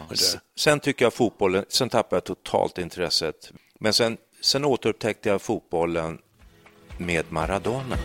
det- 0.10 0.40
Sen 0.56 0.80
tycker 0.80 1.06
jag 1.06 1.14
fotbollen, 1.14 1.66
sen 1.70 1.90
tappade 1.90 2.16
jag 2.16 2.24
totalt 2.24 2.78
intresset. 2.78 3.52
Men 3.80 3.94
sen, 3.94 4.18
sen 4.42 4.66
återupptäckte 4.66 5.30
jag 5.30 5.42
fotbollen 5.42 6.18
med 6.98 7.26
Maradona. 7.30 7.96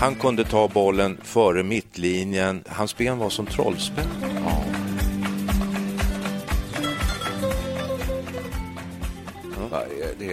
Han 0.00 0.14
kunde 0.14 0.44
ta 0.44 0.68
bollen 0.68 1.18
före 1.22 1.62
mittlinjen. 1.62 2.64
Hans 2.68 2.96
ben 2.96 3.18
var 3.18 3.30
som 3.30 3.46
trollspön. 3.46 4.37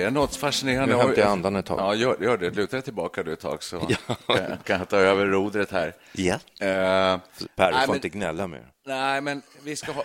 Är 0.05 0.11
något 0.11 0.35
fascinerande. 0.35 0.95
Nu 0.95 1.01
hämtar 1.01 1.21
jag 1.21 1.31
andan 1.31 1.55
ett 1.55 1.65
tag. 1.65 1.79
Ja, 1.79 1.95
gör, 1.95 2.17
gör 2.21 2.37
det. 2.37 2.49
Luta 2.49 2.75
dig 2.75 2.83
tillbaka 2.83 3.23
du 3.23 3.33
ett 3.33 3.39
tag 3.39 3.63
så 3.63 3.79
kan, 4.27 4.57
kan 4.63 4.79
jag 4.79 4.89
ta 4.89 4.97
över 4.97 5.25
rodret 5.25 5.71
här. 5.71 5.93
Ja. 6.11 6.33
Eh, 6.33 6.39
Per, 7.55 7.71
du 7.71 7.79
får 7.79 7.87
men- 7.87 7.95
inte 7.95 8.09
gnälla 8.09 8.47
mer. 8.47 8.67
Nej, 8.87 9.21
men 9.21 9.41
vi 9.63 9.75
ska 9.75 9.91
ha... 9.91 10.03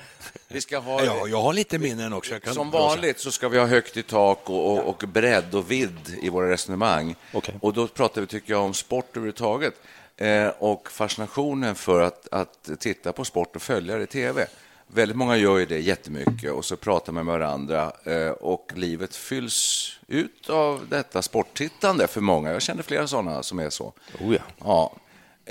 Vi 0.48 0.60
ska 0.60 0.78
ha 0.78 1.04
Ja, 1.04 1.26
jag 1.28 1.42
har 1.42 1.52
lite 1.52 1.78
minnen 1.78 2.12
också. 2.12 2.32
Jag 2.32 2.42
kan 2.42 2.54
Som 2.54 2.70
vanligt 2.70 3.20
så 3.20 3.30
ska 3.32 3.48
vi 3.48 3.58
ha 3.58 3.66
högt 3.66 3.96
i 3.96 4.02
tak 4.02 4.50
och, 4.50 4.72
och, 4.72 4.88
och 4.88 5.04
bredd 5.08 5.54
och 5.54 5.70
vidd 5.70 6.18
i 6.22 6.28
våra 6.28 6.50
resonemang. 6.50 7.14
Okej. 7.32 7.54
Och 7.60 7.72
då 7.74 7.86
pratar 7.86 8.20
vi, 8.20 8.26
tycker 8.26 8.52
jag, 8.52 8.62
om 8.62 8.74
sport 8.74 9.08
överhuvudtaget 9.10 9.74
eh, 10.16 10.48
och 10.58 10.90
fascinationen 10.90 11.74
för 11.74 12.00
att, 12.00 12.28
att 12.30 12.70
titta 12.78 13.12
på 13.12 13.24
sport 13.24 13.56
och 13.56 13.62
följa 13.62 13.96
det 13.96 14.02
i 14.02 14.06
tv. 14.06 14.46
Väldigt 14.94 15.16
många 15.16 15.36
gör 15.36 15.58
ju 15.58 15.66
det 15.66 15.78
jättemycket 15.80 16.52
och 16.52 16.64
så 16.64 16.76
pratar 16.76 17.12
man 17.12 17.26
med 17.26 17.38
varandra 17.38 17.92
eh, 18.04 18.28
och 18.30 18.72
livet 18.74 19.16
fylls 19.16 19.92
ut 20.06 20.50
av 20.50 20.86
detta 20.90 21.22
sporttittande 21.22 22.06
för 22.06 22.20
många. 22.20 22.52
Jag 22.52 22.62
känner 22.62 22.82
flera 22.82 23.06
sådana 23.06 23.42
som 23.42 23.58
är 23.58 23.70
så. 23.70 23.92
Oh 24.20 24.34
ja. 24.34 24.40
Ja. 24.64 24.92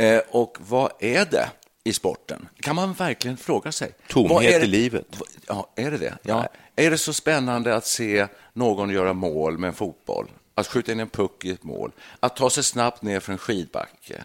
Eh, 0.03 0.21
och 0.29 0.57
vad 0.59 0.91
är 0.99 1.25
det 1.25 1.49
i 1.83 1.93
sporten? 1.93 2.47
Kan 2.59 2.75
man 2.75 2.93
verkligen 2.93 3.37
fråga 3.37 3.71
sig. 3.71 3.91
Tomhet 4.07 4.31
Vad 4.31 4.43
är 4.43 4.59
det- 4.59 4.65
i 4.65 4.69
livet. 4.69 5.05
Ja, 5.47 5.69
är 5.75 5.91
det 5.91 5.97
det? 5.97 6.17
Ja. 6.23 6.47
Är 6.75 6.91
det 6.91 6.97
så 6.97 7.13
spännande 7.13 7.75
att 7.75 7.85
se 7.85 8.27
någon 8.53 8.89
göra 8.89 9.13
mål 9.13 9.57
med 9.57 9.67
en 9.67 9.73
fotboll? 9.73 10.27
Att 10.55 10.67
skjuta 10.67 10.91
in 10.91 10.99
en 10.99 11.09
puck 11.09 11.45
i 11.45 11.51
ett 11.51 11.63
mål? 11.63 11.91
Att 12.19 12.35
ta 12.35 12.49
sig 12.49 12.63
snabbt 12.63 13.01
ner 13.01 13.19
för 13.19 13.31
en 13.31 13.37
skidbacke? 13.37 14.23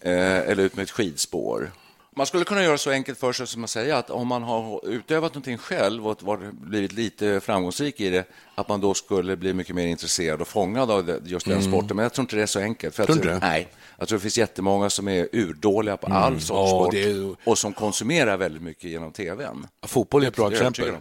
Eh, 0.00 0.38
eller 0.38 0.62
ut 0.62 0.76
med 0.76 0.82
ett 0.82 0.90
skidspår? 0.90 1.70
Man 2.16 2.26
skulle 2.26 2.44
kunna 2.44 2.62
göra 2.62 2.78
så 2.78 2.90
enkelt 2.90 3.18
för 3.18 3.32
sig 3.32 3.46
som 3.46 3.64
att 3.64 3.70
säga 3.70 3.96
att 3.96 4.10
om 4.10 4.28
man 4.28 4.42
har 4.42 4.88
utövat 4.88 5.34
någonting 5.34 5.58
själv 5.58 6.08
och 6.08 6.22
varit- 6.22 6.52
blivit 6.52 6.92
lite 6.92 7.40
framgångsrik 7.40 8.00
i 8.00 8.10
det, 8.10 8.24
att 8.54 8.68
man 8.68 8.80
då 8.80 8.94
skulle 8.94 9.36
bli 9.36 9.52
mycket 9.54 9.74
mer 9.74 9.86
intresserad 9.86 10.40
och 10.40 10.48
fångad 10.48 10.90
av 10.90 11.20
just 11.24 11.46
den 11.46 11.62
sporten. 11.62 11.96
Men 11.96 12.02
jag 12.02 12.12
tror 12.12 12.22
inte 12.22 12.36
det 12.36 12.42
är 12.42 12.46
så 12.46 12.60
enkelt. 12.60 12.94
För 12.94 13.04
Tror 13.04 13.16
inte 13.18 13.28
det? 13.28 13.38
Nej, 13.38 13.68
jag 13.98 14.08
tror 14.08 14.18
det 14.18 14.22
finns 14.22 14.38
jättemånga 14.38 14.90
som 14.90 15.08
är 15.08 15.28
urdåliga 15.32 15.96
på 15.96 16.06
all 16.06 16.40
sorts 16.40 16.50
Ja, 16.50 16.68
sport 16.84 16.94
är- 16.94 17.36
och 17.50 17.58
som 17.58 17.72
konsumerar 17.72 18.36
väldigt 18.36 18.62
mycket 18.62 18.90
genom 18.90 19.12
tvn. 19.12 19.66
Fotboll 19.86 20.24
är 20.24 20.28
ett 20.28 20.36
bra 20.36 20.50
exempel. 20.52 20.92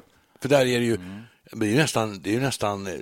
För 0.41 0.49
där 0.49 0.59
är 0.65 0.79
det 0.79 0.85
ju, 0.85 0.97
det 1.51 1.65
är 1.65 1.69
ju 1.69 1.77
nästan, 1.77 2.21
det 2.21 2.35
är 2.35 2.39
nästan 2.39 2.87
eh, 2.87 2.93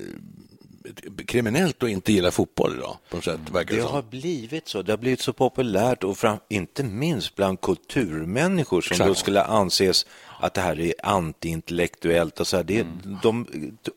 kriminellt 1.27 1.83
att 1.83 1.89
inte 1.89 2.13
gilla 2.13 2.31
fotboll 2.31 2.73
idag, 2.77 2.97
på 3.09 3.15
något 3.17 3.25
sätt, 3.25 3.39
verkar 3.51 3.75
det 3.75 3.81
Det 3.81 3.87
har 3.87 4.01
blivit 4.01 4.67
så. 4.67 4.81
Det 4.81 4.91
har 4.91 4.97
blivit 4.97 5.21
så 5.21 5.33
populärt 5.33 6.03
och 6.03 6.17
fram, 6.17 6.37
inte 6.49 6.83
minst 6.83 7.35
bland 7.35 7.61
kulturmänniskor 7.61 8.81
som 8.81 8.93
Exakt. 8.93 9.07
då 9.07 9.15
skulle 9.15 9.43
anses 9.43 10.05
att 10.39 10.53
det 10.53 10.61
här 10.61 10.79
är 10.79 10.93
antiintellektuellt 11.03 12.39
och 12.39 12.47
så 12.47 12.57
här. 12.57 12.63
Det, 12.63 12.77
Mm. 12.81 13.17
de, 13.23 13.47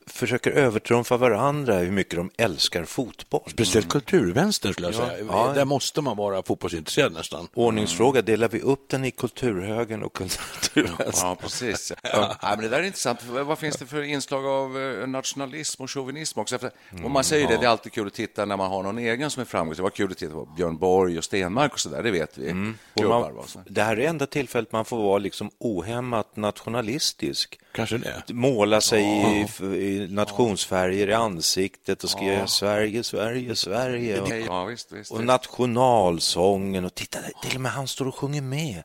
försöker 0.06 0.50
övertrumfa 0.50 1.16
varandra 1.16 1.74
hur 1.78 1.90
mycket 1.90 2.16
de 2.16 2.30
älskar 2.38 2.84
fotboll. 2.84 3.42
Speciellt 3.46 3.88
kulturvänster 3.88 4.72
skulle 4.72 4.86
jag 4.88 4.94
Ja, 4.94 5.08
säga. 5.08 5.24
ja. 5.28 5.52
Där 5.54 5.64
måste 5.64 6.00
man 6.00 6.16
vara 6.16 6.42
fotbollsintresserad 6.42 7.12
nästan. 7.12 7.48
Ordningsfråga, 7.54 8.22
delar 8.22 8.48
vi 8.48 8.60
upp 8.60 8.88
den 8.88 9.04
i 9.04 9.10
kulturhögern 9.10 10.02
och 10.02 10.12
kulturvänstern? 10.12 11.12
Ja, 11.22 11.36
precis. 11.40 11.92
Ja. 12.02 12.36
men 12.42 12.60
det 12.60 12.68
där 12.68 12.78
är 12.78 12.82
intressant. 12.82 13.24
Vad 13.24 13.58
finns 13.58 13.76
det 13.76 13.86
för 13.86 14.02
inslag 14.02 14.46
av 14.46 14.78
eh, 14.78 15.06
nationalism 15.06 15.82
och 15.82 15.90
chauvinism 15.90 16.40
också? 16.40 16.58
För, 16.58 16.70
och 17.04 17.10
man 17.10 17.24
säger 17.24 17.48
det, 17.48 17.56
det 17.56 17.64
är 17.66 17.68
alltid 17.70 17.92
kul 17.92 18.06
att 18.06 18.14
titta 18.14 18.44
när 18.44 18.56
man 18.56 18.70
har 18.70 18.82
någon 18.82 18.98
egen 18.98 19.30
som 19.30 19.40
är 19.40 19.44
framgångsrik. 19.44 19.76
Det 19.76 19.82
var 19.82 19.90
kul 19.90 20.10
att 20.12 20.18
titta 20.18 20.32
på 20.32 20.44
Björn 20.56 20.76
Borg 20.78 21.18
och 21.18 21.24
Stenmark 21.24 21.72
och 21.72 21.80
så 21.80 21.88
där, 21.88 22.02
det 22.02 22.10
vet 22.10 22.38
vi. 22.38 22.72
Klubbar, 22.96 23.32
man, 23.32 23.64
det 23.68 23.82
här 23.82 23.96
är 24.00 24.08
enda 24.08 24.26
tillfället 24.26 24.72
man 24.72 24.84
får 24.84 24.96
vara 25.02 25.18
liksom 25.18 25.50
ohämmat 25.58 26.29
nationalistisk. 26.36 27.60
Kanske 27.72 27.98
det. 27.98 28.22
Måla 28.32 28.80
sig 28.80 29.02
i, 29.02 29.64
i 29.64 30.08
nationsfärger 30.10 31.08
i 31.08 31.12
ansiktet 31.14 32.04
och 32.04 32.10
skriva 32.10 32.46
Sverige, 32.46 33.02
Sverige, 33.02 33.56
Sverige. 33.56 34.20
Och, 34.20 34.28
Ja, 34.28 34.64
visst, 34.64 34.92
visst. 34.92 35.10
och 35.12 35.24
nationalsången 35.24 36.84
och 36.84 36.94
titta, 36.94 37.18
till 37.42 37.54
och 37.54 37.60
med 37.60 37.72
han 37.72 37.88
står 37.88 38.08
och 38.08 38.14
sjunger 38.14 38.42
med. 38.42 38.82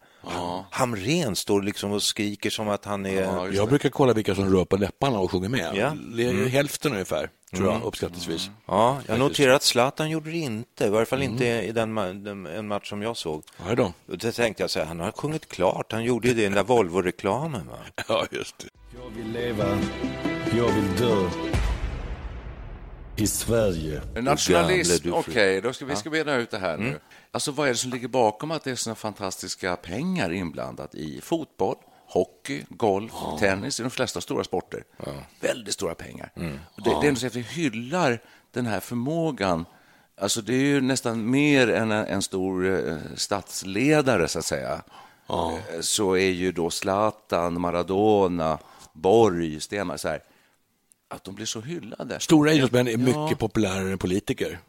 Hamrén 0.72 1.36
står 1.36 1.62
liksom 1.62 1.92
och 1.92 2.04
skriker 2.04 2.50
som 2.50 2.70
att 2.70 2.86
han 2.86 3.06
är... 3.06 3.54
Jag 3.54 3.70
brukar 3.70 3.90
kolla 3.90 4.14
vilka 4.14 4.36
som 4.36 4.54
rör 4.54 4.66
på 4.66 4.78
läpparna 4.78 5.20
och 5.20 5.32
sjunger 5.32 5.50
med. 5.50 5.72
Ja. 5.76 5.94
Det 6.16 6.24
är 6.26 6.34
ju 6.34 6.48
hälften 6.48 6.92
ungefär, 6.92 7.30
tror 7.56 7.72
jag, 7.72 7.84
uppskattningsvis. 7.84 8.50
Ja, 8.66 9.00
jag 9.08 9.20
noterar 9.20 9.54
att 9.54 9.64
Zlatan 9.64 10.10
gjorde 10.10 10.32
det 10.32 10.38
inte, 10.38 10.86
i 10.86 10.90
varje 10.90 11.06
fall 11.06 11.22
inte 11.22 11.46
i 11.46 11.72
den, 11.72 11.96
den 11.96 12.46
en 12.46 12.68
match 12.68 12.90
som 12.90 13.02
jag 13.02 13.18
såg. 13.18 13.44
Ja, 13.68 13.76
då. 13.76 13.94
Och 14.08 14.18
då 14.18 14.32
tänkte 14.32 14.64
jag 14.64 14.70
så 14.70 14.80
här, 14.80 14.86
han 14.86 15.00
har 15.00 15.12
sjungit 15.12 15.50
klart, 15.50 15.92
han 15.92 16.04
gjorde 16.04 16.28
ju 16.28 16.34
det 16.34 16.42
i 16.42 16.44
den 16.44 16.54
där 16.54 16.64
Volvo-reklamen. 16.64 17.68
Va? 17.68 17.78
Ja, 18.08 18.26
just 18.32 18.58
det. 18.58 18.68
Jag 19.04 19.10
vill 19.18 19.32
leva, 19.32 19.78
jag 20.58 20.72
vill 20.72 20.96
dö 20.98 21.30
i 23.18 23.28
Sverige. 23.28 24.02
Nationalism, 24.22 25.14
okej, 25.14 25.62
då 25.62 25.74
ska 25.74 25.86
vi 25.86 25.96
ska 25.96 26.10
bena 26.10 26.36
ut 26.36 26.52
det 26.52 26.58
här 26.58 26.78
nu. 26.78 27.00
Alltså, 27.32 27.52
vad 27.52 27.68
är 27.68 27.72
det 27.72 27.78
som 27.78 27.92
ligger 27.92 28.08
bakom 28.08 28.52
att 28.52 28.64
det 28.64 28.72
är 28.72 28.76
såna 28.76 28.96
fantastiska 28.96 29.76
pengar 29.76 30.32
inblandat 30.34 30.96
i 30.96 31.22
fotboll, 31.22 31.76
hockey, 32.08 32.66
golf, 32.70 33.12
tennis, 33.40 33.80
i 33.80 33.84
de 33.84 33.90
flesta 33.90 34.22
stora 34.22 34.44
sporter? 34.44 34.84
Väldigt 35.42 35.74
stora 35.74 35.96
pengar. 35.96 36.32
Och 36.76 36.82
Det, 36.84 36.98
det 37.02 37.08
är 37.08 37.16
så 37.16 37.28
att 37.28 37.36
vi 37.36 37.42
hyllar 37.42 38.20
den 38.52 38.66
här 38.66 38.80
förmågan. 38.80 39.66
Alltså, 40.22 40.42
det 40.42 40.54
är 40.54 40.60
ju 40.64 40.82
nästan 40.82 41.30
mer 41.30 41.68
än 41.70 41.92
en, 41.92 42.22
stor 42.22 42.88
eh, 42.90 42.98
statsledare, 43.16 44.28
så 44.28 44.40
att 44.40 44.46
säga. 44.46 44.82
Eh, 45.30 45.82
Så 45.82 46.14
är 46.18 46.30
ju 46.30 46.52
då 46.52 46.70
Zlatan, 46.70 47.62
Maradona, 47.62 48.58
Borg, 48.94 49.60
Stenmark, 49.60 50.00
så 50.00 50.08
här, 50.08 50.20
att 51.16 51.24
de 51.24 51.36
blir 51.36 51.46
så 51.46 51.62
hyllade. 51.62 52.20
Stora 52.20 52.54
idrottsmän 52.54 52.88
är 52.88 52.92
Ja. 52.92 52.98
mycket 52.98 53.40
populärare 53.40 53.92
än 53.92 53.98
politiker. 53.98 54.60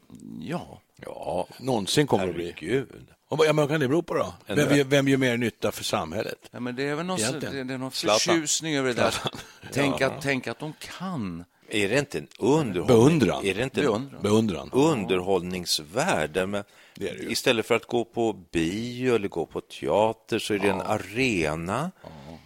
Ja. 0.40 0.80
Ja, 1.04 1.46
någonsin 1.60 2.06
kommer 2.06 2.26
det 2.26 2.32
bli. 2.32 2.54
Gud. 2.58 3.06
Och 3.28 3.38
ja, 3.46 3.52
men 3.52 3.56
vad 3.56 3.68
kan 3.68 3.80
det 3.80 3.88
bero 3.88 4.02
på 4.02 4.14
då? 4.14 4.34
Vem, 4.46 4.76
gör- 4.76 4.84
vem 4.84 5.08
gör 5.08 5.16
mer 5.18 5.36
nytta 5.36 5.72
för 5.72 5.84
samhället? 5.84 6.38
Ja, 6.50 6.60
men 6.60 6.76
det 6.76 6.82
är 6.88 6.94
väl 6.94 7.06
någon, 7.06 7.18
Egentligen. 7.20 7.54
det, 7.56 7.64
det 7.64 7.74
är 7.74 7.78
någon 7.78 7.90
förtjusning 7.90 8.76
över 8.76 8.88
det 8.88 8.94
där. 8.94 9.14
Tänk, 9.72 10.00
att, 10.00 10.12
tänk 10.22 10.46
att 10.46 10.58
de 10.58 10.72
kan. 10.98 11.44
Är 11.68 11.88
det 11.88 11.98
inte 11.98 12.18
en 12.18 12.26
underhållning? 12.38 12.86
Beundran. 12.86 13.44
Är 13.46 13.54
det 13.54 13.62
inte 13.62 13.80
Beundran. 13.80 14.22
Beundran. 14.22 14.70
underhållningsvärld? 14.72 16.30
där 16.30 16.46
man- 16.46 16.64
Det 16.94 17.08
är 17.08 17.14
det. 17.18 17.32
Istället 17.32 17.66
för 17.66 17.74
att 17.74 17.86
gå 17.86 18.04
på 18.04 18.32
bio 18.32 19.14
eller 19.14 19.28
gå 19.28 19.46
på 19.46 19.60
teater 19.60 20.38
så 20.38 20.54
är 20.54 20.58
det 20.58 20.68
en 20.68 20.80
arena 20.80 21.90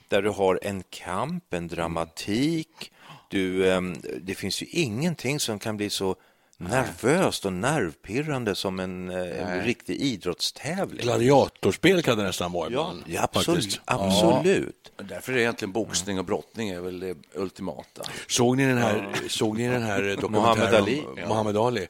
där 0.09 0.23
du 0.23 0.31
har 0.31 0.59
en 0.63 0.83
kamp, 0.91 1.55
en 1.55 1.69
dramatik. 1.69 2.93
Du, 3.31 3.71
ehm, 3.73 3.95
det 4.23 4.35
finns 4.35 4.63
ju 4.63 4.67
ingenting 4.67 5.41
som 5.41 5.59
kan 5.59 5.77
bli 5.77 5.91
så 5.91 6.17
nervöst 6.57 7.45
och 7.47 7.53
nervpirrande 7.53 8.55
som 8.55 8.81
en, 8.81 9.11
eh, 9.11 9.51
en 9.59 9.65
riktig 9.65 9.97
idrottstävling. 10.01 11.01
Gladiatorspel 11.03 12.03
kan 12.03 12.19
det 12.19 12.25
nästan 12.25 12.53
vara 12.53 12.65
Ja, 12.65 12.71
ibland. 12.71 13.03
ja, 13.07 13.23
absolut. 13.33 13.81
absolut. 13.85 14.93
Därför 14.97 15.33
är 15.33 15.37
egentligen 15.37 15.73
boxning 15.73 16.19
och 16.19 16.25
brottning 16.25 16.69
är 16.69 16.81
väl 16.81 17.01
det 17.01 17.17
ultimata. 17.35 18.03
Såg 18.29 18.57
ni 18.57 18.67
den 18.67 18.79
här, 18.79 19.09
såg 19.29 19.57
ni 19.59 19.69
den 19.69 19.83
här 19.83 20.17
dokumentären 20.21 20.33
Muhammad 20.59 20.75
Ali. 20.75 21.03
om 21.23 21.29
Muhammad 21.29 21.57
Ali? 21.57 21.87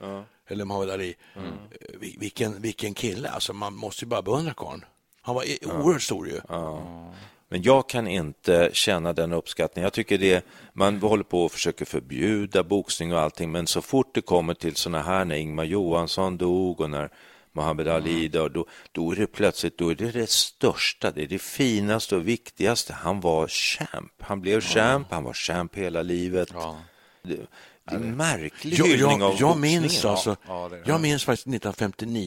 Eller 0.48 0.64
Muhammad 0.64 0.90
Ali. 0.90 1.14
Eh, 1.36 1.40
vil- 2.00 2.16
Vilken, 2.20 2.62
vilken 2.62 2.94
kille, 2.94 3.28
alltså 3.30 3.52
man 3.52 3.74
måste 3.74 4.04
ju 4.04 4.08
bara 4.08 4.22
beundra 4.22 4.54
karln. 4.54 4.84
Han 5.22 5.34
var 5.34 5.44
i- 5.44 5.58
oerhört 5.66 6.02
stor 6.02 6.28
ju. 6.28 6.40
Men 7.52 7.62
jag 7.62 7.88
kan 7.88 8.06
inte 8.08 8.70
känna 8.72 9.12
den 9.12 9.32
uppskattningen. 9.32 9.84
Jag 9.84 9.92
tycker 9.92 10.18
det, 10.18 10.44
man 10.72 10.96
håller 11.00 11.24
på 11.24 11.44
och 11.44 11.52
försöker 11.52 11.84
förbjuda 11.84 12.62
boxning 12.62 13.12
och 13.14 13.20
allting, 13.20 13.52
men 13.52 13.66
så 13.66 13.82
fort 13.82 14.14
det 14.14 14.20
kommer 14.20 14.54
till 14.54 14.76
såna 14.76 15.02
här, 15.02 15.24
när 15.24 15.36
Ingmar 15.36 15.64
Johansson 15.64 16.36
dog 16.36 16.80
och 16.80 16.90
när 16.90 17.10
Muhammad 17.52 17.88
Ali 17.88 18.28
dog, 18.28 18.52
då, 18.52 18.66
då 18.92 19.12
är 19.12 19.16
det 19.16 19.26
plötsligt 19.26 19.78
då 19.78 19.88
är 19.88 19.94
det, 19.94 20.10
det 20.12 20.30
största, 20.30 21.10
det 21.10 21.22
är 21.22 21.26
det 21.26 21.38
finaste 21.42 22.16
och 22.16 22.28
viktigaste. 22.28 22.92
Han 22.92 23.20
var 23.20 23.48
champ. 23.48 24.12
Han 24.20 24.40
blev 24.40 24.60
champ, 24.60 25.06
han 25.10 25.24
var 25.24 25.32
champ 25.32 25.76
hela 25.76 26.02
livet. 26.02 26.48
Det, 27.22 27.36
det 27.84 27.94
är 27.94 27.96
en 27.96 28.16
märklig 28.16 28.78
Jag, 28.78 28.86
hyllning 28.86 29.20
jag, 29.20 29.22
av 29.22 29.36
jag 29.40 29.58
minns 29.58 29.82
boxningen. 29.82 30.10
alltså, 30.12 30.36
Ja, 30.46 30.68
det. 30.68 30.82
jag 30.86 31.00
minns 31.00 31.24
faktiskt 31.24 31.46
1959 31.46 32.26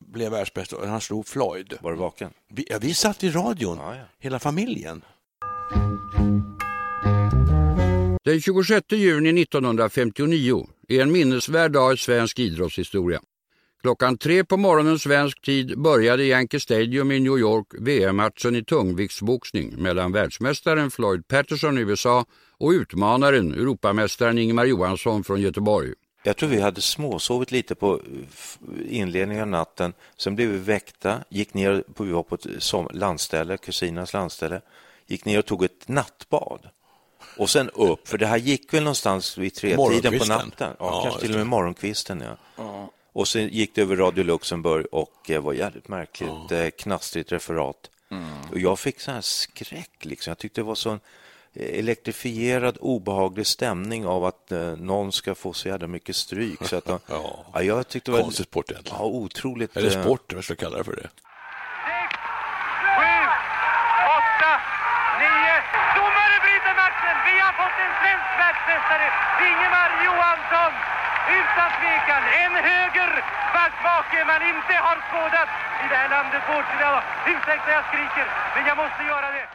blev 0.11 0.31
världsbäst 0.31 0.73
och 0.73 0.87
han 0.87 1.01
slog 1.01 1.27
Floyd. 1.27 1.73
Var 1.81 1.91
du 1.91 1.97
vaken? 1.97 2.29
Vi, 2.49 2.65
ja, 2.69 2.77
vi 2.81 2.93
satt 2.93 3.23
i 3.23 3.29
radion, 3.29 3.77
Ja, 3.77 3.95
ja. 3.95 4.03
hela 4.19 4.39
familjen. 4.39 5.01
Den 8.23 8.41
26 8.41 8.85
juni 8.91 9.41
1959 9.41 10.67
är 10.87 11.01
en 11.01 11.11
minnesvärd 11.11 11.71
dag 11.71 11.93
i 11.93 11.97
svensk 11.97 12.39
idrottshistoria. 12.39 13.21
Klockan 13.81 14.17
tre 14.17 14.43
på 14.43 14.57
morgonen 14.57 14.99
svensk 14.99 15.41
tid 15.41 15.79
började 15.79 16.23
i 16.23 16.29
Yankee 16.29 16.59
Stadium 16.59 17.11
i 17.11 17.19
New 17.19 17.37
York 17.39 17.67
VM-matchen 17.79 18.55
i 18.55 18.63
tungviktsboxning 18.63 19.73
mellan 19.77 20.11
världsmästaren 20.11 20.91
Floyd 20.91 21.27
Patterson 21.27 21.77
i 21.77 21.81
USA 21.81 22.25
och 22.57 22.69
utmanaren 22.69 23.53
Europamästaren 23.53 24.37
Ingemar 24.37 24.65
Johansson 24.65 25.23
från 25.23 25.41
Göteborg. 25.41 25.93
Jag 26.23 26.37
tror 26.37 26.49
vi 26.49 26.61
hade 26.61 26.81
småsovit 26.81 27.51
lite 27.51 27.75
på 27.75 27.93
eh, 27.95 28.97
inledningen 28.97 29.43
av 29.43 29.47
natten. 29.49 29.93
Sen 30.17 30.35
blev 30.35 30.49
vi 30.49 30.57
väckta, 30.57 31.23
gick 31.29 31.53
ner, 31.53 31.83
på, 31.93 32.03
vi 32.03 32.11
var 32.11 32.23
på 32.23 32.35
ett 32.35 32.47
landställe, 32.93 33.57
kusinernas 33.57 34.13
landställe, 34.13 34.61
gick 35.07 35.25
ner 35.25 35.39
och 35.39 35.45
tog 35.45 35.63
ett 35.63 35.87
nattbad. 35.87 36.69
Och 37.37 37.49
sen 37.49 37.69
upp, 37.69 38.07
för 38.07 38.17
det 38.17 38.27
här 38.27 38.37
gick 38.37 38.73
väl 38.73 38.83
någonstans 38.83 39.37
vid 39.37 39.53
tretiden 39.53 40.19
på 40.19 40.25
natten. 40.25 40.51
Ja, 40.59 40.75
Ja, 40.79 41.01
kanske 41.03 41.21
till 41.21 41.31
och 41.31 41.37
med 41.37 41.47
morgonkvisten. 41.47 42.23
Ja. 42.57 42.89
Och 43.13 43.27
sen 43.27 43.47
gick 43.47 43.75
det 43.75 43.81
över 43.81 43.95
Radio 43.95 44.23
Luxemburg 44.23 44.85
och 44.91 45.29
eh, 45.29 45.41
var 45.41 45.53
jävligt 45.53 45.87
märkligt, 45.87 46.51
eh, 46.51 46.69
knastrigt 46.69 47.31
referat. 47.31 47.89
Och 48.51 48.59
jag 48.59 48.79
fick 48.79 48.99
så 48.99 49.11
här 49.11 49.21
skräck, 49.21 50.05
liksom. 50.05 50.31
jag 50.31 50.37
tyckte 50.37 50.61
det 50.61 50.65
var 50.65 50.75
sån 50.75 50.99
elektrifierad, 51.55 52.77
obehaglig 52.81 53.47
stämning 53.47 54.05
av 54.07 54.25
att 54.25 54.51
eh, 54.51 54.59
någon 54.59 55.11
ska 55.11 55.35
få 55.35 55.53
så 55.53 55.67
jävla 55.67 55.87
mycket 55.87 56.15
stryk. 56.15 56.59
Så 56.67 56.75
att 56.77 56.85
de, 56.85 56.99
Ja. 57.07 57.45
ja, 57.53 57.61
jag 57.61 57.87
tyckte 57.87 58.11
det 58.11 58.15
var 58.17 58.23
Konstig 58.23 58.45
sport 58.45 58.71
egentligen. 58.71 58.97
Ja, 58.99 59.05
otroligt. 59.05 59.77
Eller 59.77 59.97
eh, 59.97 60.03
sport, 60.03 60.33
vad 60.33 60.43
ska 60.43 60.51
jag 60.51 60.59
kalla 60.59 60.77
det 60.77 60.83
för 60.83 60.95
det? 61.01 61.09
sju, 62.97 63.13
åtta, 64.17 64.53
nio. 65.21 65.55
Domare 65.97 66.35
bryter 66.45 66.73
matchen. 66.83 67.15
Vi 67.29 67.35
har 67.45 67.53
fått 67.61 67.77
en 67.85 67.93
svensk 68.01 68.29
världsmästare, 68.41 69.07
Ingemar 69.49 69.89
Johansson. 70.05 70.73
Utan 71.39 71.67
tvekan 71.79 72.23
en 72.43 72.53
höger 72.69 73.11
backbake 73.55 74.17
man 74.33 74.41
inte 74.53 74.73
har 74.87 74.97
skådat 75.07 75.49
i 75.83 75.85
det 75.91 75.97
här 76.01 76.09
landet 76.15 76.41
på 76.47 76.51
åtskilliga 76.59 76.89
år. 76.97 77.03
Ursäkta 77.33 77.67
jag 77.77 77.83
skriker, 77.89 78.25
men 78.55 78.61
jag 78.69 78.77
måste 78.83 79.01
göra 79.13 79.27
det. 79.37 79.45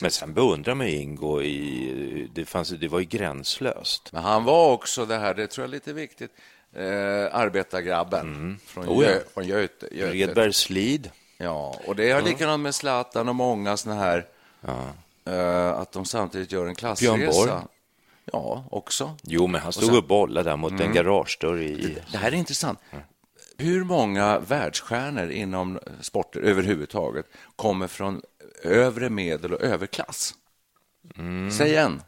Men 0.00 0.10
sen 0.10 0.34
beundrar 0.34 0.74
man 0.74 0.86
Ingo 0.86 1.42
i... 1.42 2.28
Det, 2.34 2.44
fanns, 2.44 2.68
det 2.68 2.88
var 2.88 2.98
ju 2.98 3.04
gränslöst. 3.04 4.12
Men 4.12 4.22
han 4.22 4.44
var 4.44 4.72
också 4.72 5.06
det 5.06 5.16
här, 5.18 5.34
det 5.34 5.46
tror 5.46 5.62
jag 5.62 5.68
är 5.68 5.72
lite 5.72 5.92
viktigt, 5.92 6.30
eh, 6.72 6.82
arbetargrabben 7.32 8.58
från, 8.66 8.88
Oh, 8.88 9.04
ja. 9.04 9.10
Gö, 9.10 9.20
från 9.34 9.46
Göte. 9.46 9.88
Göte. 9.92 10.12
Redbergslid. 10.12 11.10
Ja, 11.38 11.80
och 11.86 11.96
det 11.96 12.10
är 12.10 12.22
likadant 12.22 12.62
med 12.62 12.74
Zlatan 12.74 13.28
och 13.28 13.34
många 13.34 13.76
såna 13.76 13.94
här, 13.94 14.26
eh, 15.24 15.68
att 15.70 15.92
de 15.92 16.04
samtidigt 16.04 16.52
gör 16.52 16.66
en 16.66 16.74
Björn 16.74 17.20
Borg. 17.20 17.32
klassresa. 17.34 17.62
Ja, 18.32 18.64
också. 18.70 19.16
Jo, 19.22 19.46
men 19.46 19.60
han 19.60 19.72
stod 19.72 19.84
sen- 19.84 19.96
och 19.96 20.04
bollade 20.04 20.50
där 20.50 20.56
mot 20.56 20.80
en 20.80 20.92
garagedörr 20.92 21.58
i... 21.62 21.96
Det 22.12 22.18
här 22.18 22.32
är 22.32 22.36
intressant. 22.36 22.78
Hur 23.58 23.84
många 23.84 24.38
världsstjärnor 24.38 25.30
inom 25.30 25.78
sporter 26.00 26.40
överhuvudtaget 26.40 27.26
kommer 27.56 27.86
från 27.88 28.22
övre 28.62 29.10
medel 29.10 29.54
och 29.54 29.62
överklass? 29.62 30.34
Säg 31.58 31.76
en, 31.76 32.02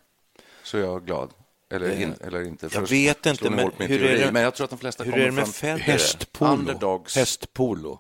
så 0.62 0.78
är 0.78 0.82
jag 0.82 1.06
glad. 1.06 1.30
Eller, 1.72 2.00
in, 2.00 2.14
eller 2.20 2.42
inte. 2.42 2.66
Jag 2.66 2.72
Först 2.72 2.92
vet 2.92 3.26
inte, 3.26 3.50
men 3.50 3.58
hur 3.58 3.82
är 3.82 3.86
teori. 3.98 4.18
det- 4.18 4.32
men 4.32 4.42
jag 4.42 4.54
tror 4.54 4.64
att 4.64 4.70
de 4.70 4.78
flesta 4.78 5.04
hur 5.04 5.10
kommer 5.12 5.22
är 5.22 5.26
det 5.26 5.32
med 5.32 5.44
från 5.44 5.52
Federer? 5.52 5.78
Hästpolo. 5.78 6.52
underdogs. 6.52 7.16
Hästpolo. 7.16 7.98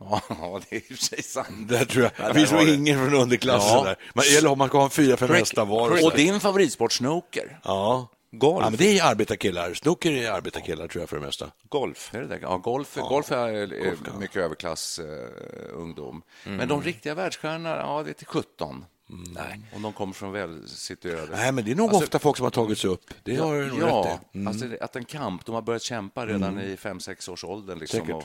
Ja, 0.00 0.60
det 0.70 0.76
är 0.76 0.80
i 0.80 0.82
och 0.82 0.84
för 0.98 1.04
sig 1.04 1.22
sant. 1.22 1.68
Där 1.68 1.84
tror 1.84 2.02
jag. 2.04 2.12
Ja, 2.16 2.28
Det 2.28 2.34
finns 2.34 2.52
nog 2.52 2.68
ingen 2.68 2.98
från 3.10 3.20
underklassen 3.20 3.76
Ja. 3.78 3.84
där. 3.84 3.96
Man, 4.14 4.24
eller 4.38 4.50
om 4.50 4.58
man 4.58 4.68
ska 4.68 4.78
ha 4.78 4.84
en 4.84 4.90
fyra, 4.90 5.16
fem 5.16 5.30
hästar 5.30 5.64
var. 5.64 6.06
och 6.06 6.12
din 6.16 6.40
favoritsport, 6.40 6.92
snooker? 6.92 7.60
Ja. 7.64 8.08
Golf. 8.30 8.64
ja, 8.64 8.70
men 8.70 8.78
det 8.78 8.98
är 8.98 9.04
arbetarkillar. 9.04 9.74
Snooker 9.74 10.12
är 10.12 10.30
arbetarkillar 10.30 10.88
tror 10.88 11.02
jag 11.02 11.08
för 11.08 11.16
det 11.20 11.26
mesta. 11.26 11.50
Golf. 11.68 12.14
Är 12.14 12.20
det 12.20 12.26
det? 12.26 12.38
Ja, 12.42 12.56
golf, 12.56 12.94
golf 12.94 13.32
är, 13.32 13.48
är 13.72 14.18
mycket 14.18 14.36
överklass 14.36 14.98
eh, 14.98 15.28
ungdom. 15.72 16.22
Men 16.44 16.54
Mm. 16.54 16.68
de 16.68 16.82
riktiga 16.82 17.14
världsstjärnorna, 17.14 17.76
ja, 17.76 18.02
det 18.02 18.10
är 18.10 18.14
till 18.14 18.26
17. 18.26 18.84
Nej. 19.06 19.60
Om 19.74 19.82
de 19.82 19.92
kommer 19.92 20.12
från 20.12 20.32
välsituerade... 20.32 21.36
Nej, 21.36 21.52
men 21.52 21.64
det 21.64 21.70
är 21.70 21.74
nog 21.74 21.88
Alltså- 21.88 22.04
ofta 22.04 22.18
folk 22.18 22.36
som 22.36 22.44
har 22.44 22.50
tagits 22.50 22.84
upp. 22.84 23.14
Det 23.22 23.36
har 23.36 23.54
du 23.54 23.80
ja, 23.80 24.04
rätt 24.06 24.20
i. 24.34 24.38
Mm. 24.38 24.48
alltså 24.48 24.66
att 24.80 24.96
en 24.96 25.04
kamp, 25.04 25.44
de 25.46 25.54
har 25.54 25.62
börjat 25.62 25.82
kämpa 25.82 26.26
redan 26.26 26.60
i 26.60 26.76
5-6 26.76 27.30
års 27.30 27.44
åldern. 27.44 27.78
Liksom, 27.78 28.12
och... 28.12 28.24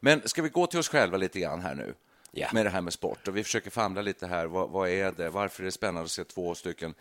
Men 0.00 0.28
ska 0.28 0.42
vi 0.42 0.48
gå 0.48 0.66
till 0.66 0.78
oss 0.78 0.88
själva 0.88 1.16
lite 1.16 1.40
grann 1.40 1.60
här 1.60 1.74
nu? 1.74 1.94
Ja. 2.32 2.48
Med 2.52 2.66
det 2.66 2.70
här 2.70 2.80
med 2.80 2.92
sport. 2.92 3.28
Och 3.28 3.36
vi 3.36 3.44
försöker 3.44 3.70
famla 3.70 4.00
lite 4.02 4.26
här. 4.26 4.46
Vad, 4.46 4.70
vad 4.70 4.88
är 4.88 5.12
det? 5.12 5.30
Varför 5.30 5.62
är 5.62 5.64
det 5.64 5.72
spännande 5.72 6.02
att 6.02 6.10
se 6.10 6.24
två 6.24 6.54
stycken 6.54 6.94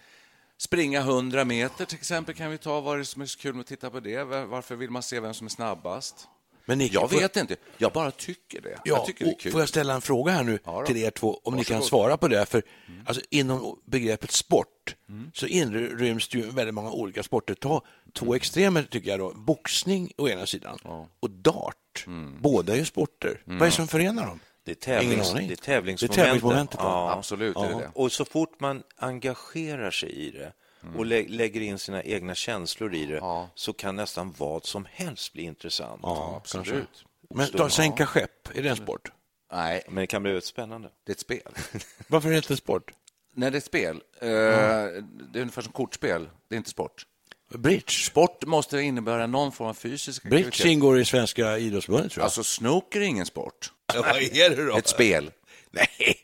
springa 0.57 0.99
100 0.99 1.45
meter 1.45 1.85
till 1.85 1.97
exempel? 1.97 2.35
Kan 2.35 2.51
vi 2.51 2.57
ta 2.57 2.81
vad 2.81 2.93
är 2.93 2.97
det 2.97 3.05
som 3.05 3.21
är 3.21 3.25
så 3.25 3.39
kul 3.39 3.53
med 3.53 3.61
att 3.61 3.67
titta 3.67 3.89
på 3.89 3.99
det? 3.99 4.23
Var- 4.23 4.45
Varför 4.45 4.75
vill 4.75 4.89
man 4.89 5.03
se 5.03 5.19
vem 5.19 5.33
som 5.33 5.45
är 5.47 5.51
snabbast? 5.51 6.27
Men 6.67 6.77
Nick, 6.77 6.93
Jag 6.93 7.11
vet 7.11 7.37
inte. 7.37 7.55
Jag 7.77 7.91
bara 7.91 8.11
tycker 8.11 8.61
det. 8.61 8.69
Ja, 8.69 8.79
jag 8.83 9.05
tycker 9.05 9.25
det 9.25 9.31
är 9.31 9.39
kul. 9.39 9.51
får 9.51 9.61
jag 9.61 9.69
ställa 9.69 9.93
en 9.93 10.01
fråga 10.01 10.31
här 10.31 10.43
nu 10.43 10.59
Ja 10.65 10.85
till 10.85 10.97
er 10.97 11.11
två, 11.11 11.39
om 11.43 11.55
ni 11.55 11.63
kan 11.63 11.75
Varsågod. 11.75 11.89
svara 11.89 12.17
på 12.17 12.27
det? 12.27 12.45
För 12.45 12.63
alltså, 13.05 13.23
inom 13.29 13.79
begreppet 13.85 14.31
sport 14.31 14.95
så 15.33 15.47
inryms 15.47 16.27
det 16.27 16.37
ju 16.37 16.49
väldigt 16.49 16.73
många 16.75 16.91
olika 16.91 17.23
sporter. 17.23 17.53
Ta 17.53 17.81
två 18.13 18.35
extremer 18.35 18.83
tycker 18.83 19.09
jag 19.09 19.19
då. 19.19 19.33
Boxning 19.35 20.11
å 20.17 20.27
ena 20.29 20.45
sidan 20.45 20.79
och 21.19 21.29
dart. 21.29 22.05
Båda 22.41 22.73
är 22.73 22.77
ju 22.77 22.85
sporter. 22.85 23.41
Vad 23.45 23.61
är 23.61 23.65
det 23.65 23.71
som 23.71 23.87
förenar 23.87 24.25
dem? 24.27 24.39
Det 24.65 24.71
är, 24.71 24.75
tävlings, 24.75 25.33
det 25.33 25.39
är 25.39 25.55
tävlingsmomentet. 25.55 26.15
Det 26.15 26.21
är 26.21 26.25
tävlingsmomentet, 26.25 26.79
ja. 26.83 27.11
Absolut 27.11 27.57
är 27.57 27.61
det 27.69 27.73
det. 27.79 27.91
Och 27.95 28.11
så 28.11 28.25
fort 28.25 28.59
man 28.59 28.83
engagerar 28.97 29.91
sig 29.91 30.09
i 30.11 30.31
det 30.31 30.53
och 30.97 31.05
lä 31.05 31.25
lägger 31.27 31.61
in 31.61 31.79
sina 31.79 32.03
egna 32.03 32.35
känslor 32.35 32.95
i 32.95 33.05
det 33.05 33.13
Ja. 33.15 33.49
så 33.55 33.73
kan 33.73 33.95
nästan 33.95 34.33
vad 34.37 34.65
som 34.65 34.87
helst 34.91 35.33
bli 35.33 35.43
intressant. 35.43 35.99
Ja, 36.03 36.33
absolut. 36.37 37.05
Men 37.29 37.47
ta, 37.49 37.69
sänka 37.69 38.05
skepp, 38.05 38.57
är 38.57 38.63
det 38.63 38.69
en 38.69 38.75
sport? 38.75 39.11
Nej, 39.51 39.81
Men 39.87 39.95
det 39.95 40.07
kan 40.07 40.23
bli 40.23 40.31
väldigt 40.31 40.45
spännande. 40.47 40.89
det 41.05 41.11
är 41.11 41.13
ett 41.13 41.19
spel. 41.19 41.51
Varför 42.07 42.27
är 42.29 42.31
det 42.31 42.37
inte 42.37 42.53
en 42.53 42.57
sport? 42.57 42.91
Nej, 43.33 43.51
det 43.51 43.55
är 43.55 43.57
ett 43.57 43.65
spel. 43.65 43.95
Eh, 44.21 44.27
Det 44.29 45.39
är 45.39 45.41
ungefär 45.41 45.61
som 45.61 45.71
kortspel. 45.71 46.29
Det 46.49 46.55
är 46.55 46.57
inte 46.57 46.69
sport. 46.69 47.05
Bridge. 47.53 47.91
Sport 47.91 48.45
måste 48.45 48.79
innebära 48.79 49.27
någon 49.27 49.51
form 49.51 49.67
av 49.67 49.73
fysisk 49.73 50.23
Bridge 50.23 50.47
aktivitet. 50.47 50.71
ingår 50.71 50.99
i 50.99 51.05
Svenska 51.05 51.57
idrottsförbundet 51.57 52.11
tror 52.11 52.21
jag. 52.21 52.25
Alltså, 52.25 52.43
snooker 52.43 52.99
är 53.01 53.05
ingen 53.05 53.25
sport. 53.25 53.71
vad 53.95 54.21
är 54.21 54.55
det 54.55 54.65
då? 54.65 54.77
Ett 54.77 54.87
spel. 54.87 55.31
Nej. 55.71 56.17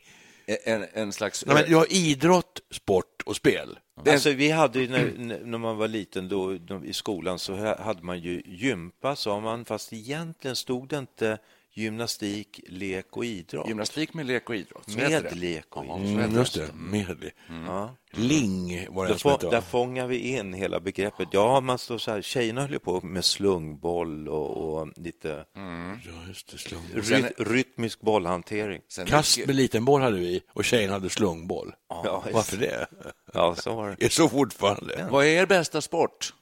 En, 0.64 0.86
en 0.92 1.12
slags... 1.12 1.46
Nej, 1.46 1.54
men 1.54 1.64
du 1.68 1.76
har 1.76 1.92
idrott, 1.92 2.60
sport 2.70 3.22
och 3.24 3.36
spel. 3.36 3.78
Alltså, 4.06 4.30
vi 4.30 4.50
hade 4.50 4.80
ju 4.80 4.88
när, 4.88 5.40
när 5.44 5.58
man 5.58 5.76
var 5.76 5.88
liten 5.88 6.28
då, 6.28 6.54
i 6.84 6.92
skolan 6.92 7.38
så 7.38 7.54
ha- 7.56 7.82
hade 7.82 8.02
man 8.02 8.18
ju 8.20 8.42
gympa, 8.46 9.16
sa 9.16 9.40
man, 9.40 9.64
fast 9.64 9.92
egentligen 9.92 10.56
stod 10.56 10.88
det 10.88 10.98
inte 10.98 11.38
gymnastik, 11.74 12.60
lek 12.68 13.16
och 13.16 13.24
idrott. 13.24 13.68
Gymnastik 13.68 14.14
med 14.14 14.26
lek 14.26 14.48
och 14.50 14.56
idrott. 14.56 14.90
så 14.90 14.96
Med 14.98 15.22
det. 15.24 15.34
lek 15.34 15.76
och 15.76 15.84
Ja, 15.86 15.98
idrott. 15.98 16.18
Mm, 16.24 16.34
just 16.34 16.54
det. 16.54 16.68
med 16.74 17.16
det. 17.20 17.30
Ja. 17.66 17.96
Ling 18.14 18.86
var 18.90 19.06
det 19.06 19.12
Där, 19.12 19.18
få, 19.18 19.36
där 19.50 19.60
fångar 19.60 20.06
vi 20.06 20.16
in 20.18 20.54
hela 20.54 20.80
begreppet. 20.80 21.28
Ja, 21.30 21.60
man 21.60 21.78
står 21.78 21.98
så 21.98 22.10
här, 22.10 22.22
tjejerna 22.22 22.60
höll 22.60 22.70
ju 22.72 22.78
på 22.78 23.00
med 23.00 23.24
slungboll 23.24 24.28
och, 24.28 24.56
och 24.80 24.88
lite 24.96 25.44
Mm. 25.56 25.98
Ja, 26.06 26.28
just 26.28 26.50
det, 26.52 26.58
slung. 26.58 26.82
ry, 26.94 27.22
rytmisk 27.38 28.00
bollhantering. 28.00 28.80
Sen 28.88 29.06
Kast 29.06 29.46
med 29.46 29.56
liten 29.56 29.84
boll 29.84 30.00
hade 30.00 30.18
vi 30.18 30.42
och 30.54 30.64
tjejen 30.64 30.90
hade 30.90 31.10
slungboll. 31.10 31.72
Ja, 31.88 32.24
Varför 32.32 32.56
det? 32.56 32.86
Ja, 33.34 33.54
så 33.54 33.74
var 33.74 33.88
det. 33.88 33.96
Det 33.98 34.04
är 34.04 34.08
så 34.10 34.28
fortfarande. 34.28 35.08
Vad 35.10 35.24
är 35.24 35.28
er 35.28 35.46
bästa 35.46 35.80
sport? 35.80 36.34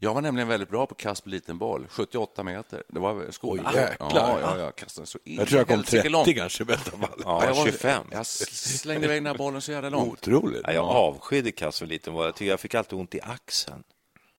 Jag 0.00 0.14
var 0.14 0.20
nämligen 0.22 0.48
väldigt 0.48 0.68
bra 0.68 0.86
på 0.86 0.94
kast 0.94 1.24
med 1.24 1.32
liten 1.32 1.58
boll, 1.58 1.86
78 1.90 2.42
meter. 2.42 2.82
Det 2.88 3.00
var 3.00 3.26
skolan. 3.30 3.66
Oj, 3.74 3.80
jäklar. 3.80 4.10
Ja, 4.14 4.38
ja, 4.40 4.58
jag 4.58 4.76
kastade 4.76 5.06
så 5.06 5.18
in 5.24 5.36
Jag 5.36 5.48
tror 5.48 5.58
jag 5.58 5.66
kom 5.66 5.76
helsike 5.76 5.96
30 6.02 6.08
långt. 6.08 6.36
kanske 6.36 6.62
i 6.62 6.66
bästa 6.66 6.90
fall. 6.90 7.22
Ja, 7.24 7.44
jag 7.44 7.54
var- 7.54 7.64
25. 7.66 8.06
Jag 8.10 8.26
slängde 8.26 9.04
iväg 9.06 9.16
den 9.16 9.26
här 9.26 9.34
bollen 9.38 9.60
så 9.60 9.72
jävla 9.72 9.88
långt. 9.90 10.12
Otroligt. 10.12 10.60
Ja, 10.64 10.72
jag 10.72 10.84
avskydde 10.84 11.52
kast 11.52 11.78
för 11.78 11.86
liten 11.86 12.12
boll. 12.12 12.24
Jag, 12.24 12.34
tycker 12.34 12.50
jag 12.50 12.60
fick 12.60 12.74
alltid 12.74 12.98
ont 12.98 13.14
i 13.14 13.20
axeln. 13.22 13.82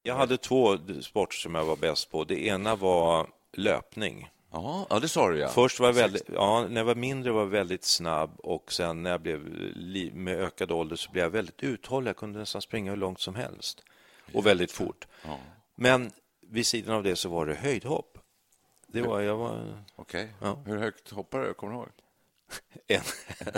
Jag 0.04 0.16
hade 0.16 0.38
två 0.38 0.78
sporter 1.02 1.36
som 1.38 1.56
jag 1.56 1.66
var 1.66 1.76
bäst 1.76 2.12
på. 2.12 2.24
Det 2.24 2.46
ena 2.46 2.76
var 2.76 3.28
löpning. 3.54 4.30
Ja, 4.52 4.88
ja, 4.90 5.00
det 5.00 5.08
sa 5.08 5.30
du 5.30 5.38
ja. 5.40 5.48
Först 5.50 5.80
var 5.80 5.88
jag 5.88 5.94
väldigt, 5.94 6.30
ja, 6.34 6.66
när 6.70 6.78
jag 6.82 6.86
var 6.86 6.96
mindre 6.96 7.32
var 7.32 7.40
jag 7.42 7.48
väldigt 7.48 7.84
snabb 7.86 8.40
och 8.40 8.72
sen 8.74 9.04
när 9.04 9.10
jag 9.12 9.22
blev 9.22 9.40
med 10.14 10.40
ökad 10.40 10.72
ålder 10.72 10.96
så 10.96 11.12
blev 11.12 11.24
jag 11.24 11.30
väldigt 11.32 11.64
uthållig. 11.64 12.10
Jag 12.10 12.18
kunde 12.18 12.40
nästan 12.40 12.62
springa 12.62 12.92
hur 12.92 12.98
långt 12.98 13.20
som 13.20 13.36
helst 13.36 13.84
och 14.34 14.46
väldigt 14.46 14.72
fort. 14.72 15.08
Men 15.76 16.12
vid 16.42 16.66
sidan 16.66 16.96
av 16.96 17.04
det 17.04 17.16
så 17.16 17.30
var 17.30 17.46
det 17.46 17.56
höjdhopp. 17.56 18.18
Det 18.88 19.02
var, 19.02 19.22
jag 19.22 19.38
var 19.38 19.84
Okej. 19.96 20.34
Ja. 20.42 20.64
Hur 20.66 20.78
högt 20.78 21.12
hoppar 21.12 21.40
du? 21.40 21.54
Kommer 21.54 21.74
du 21.74 21.80
ihåg? 21.80 21.90
en, 22.88 23.02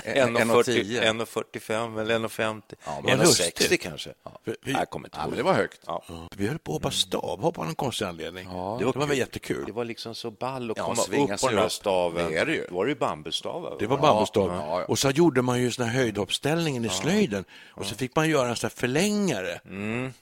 En- 0.04 0.38
1,40 0.38 0.64
1,10. 0.64 1.26
1,45 1.26 2.02
eller 2.02 2.20
1,50. 2.20 2.62
vad 2.86 3.06
1,60 3.06 3.18
lustigt. 3.24 3.82
kanske. 3.82 4.14
För 4.46 4.56
vi- 4.62 4.72
Jag 4.72 4.90
kommer 4.90 5.08
inte 5.08 5.18
Ja, 5.22 5.28
men 5.28 5.38
det 5.38 5.44
var 5.44 5.54
högt. 5.54 5.80
Ja. 5.86 6.04
Vi 6.38 6.48
höll 6.48 6.60
på 6.60 6.72
att 6.72 6.76
hoppa 6.76 6.92
stavhopp 6.92 7.58
av 7.60 7.66
någon 7.66 7.76
konstig 7.76 8.06
anledning. 8.06 8.48
Det 8.50 8.54
var, 8.56 8.80
Det 8.80 8.86
var 8.86 8.94
väl 8.94 9.08
kul. 9.10 9.18
jättekul. 9.18 9.64
Det 9.66 9.72
var 9.72 9.86
liksom 9.86 10.16
så 10.16 10.32
ball 10.32 10.72
att 10.72 10.78
Ja, 10.78 10.84
komma 10.84 11.02
upp 11.02 11.42
på 11.42 11.48
den 11.50 11.58
här 11.58 11.70
staven. 11.70 12.32
Det 12.32 12.38
är 12.38 12.46
det 12.46 12.54
ju. 12.54 12.68
Var 12.70 12.86
det 12.86 12.92
ju 12.92 12.96
bambustavar. 12.98 13.76
Det 13.80 13.88
var 13.88 13.98
bambustav. 13.98 14.48
Ja, 14.48 14.80
ja. 14.80 14.86
Och 14.86 15.00
så 15.00 15.10
gjorde 15.10 15.42
man 15.42 15.62
ju 15.62 15.72
såna 15.72 15.88
här 15.88 15.98
höjdhoppsställningen 15.98 16.86
i 16.86 16.90
slöjden. 16.90 17.44
Och 17.70 17.86
så 17.86 17.96
fick 17.96 18.16
man 18.16 18.30
göra 18.30 18.50
en 18.50 18.56
sån 18.56 18.68
här 18.68 18.76
förlängare 18.76 19.60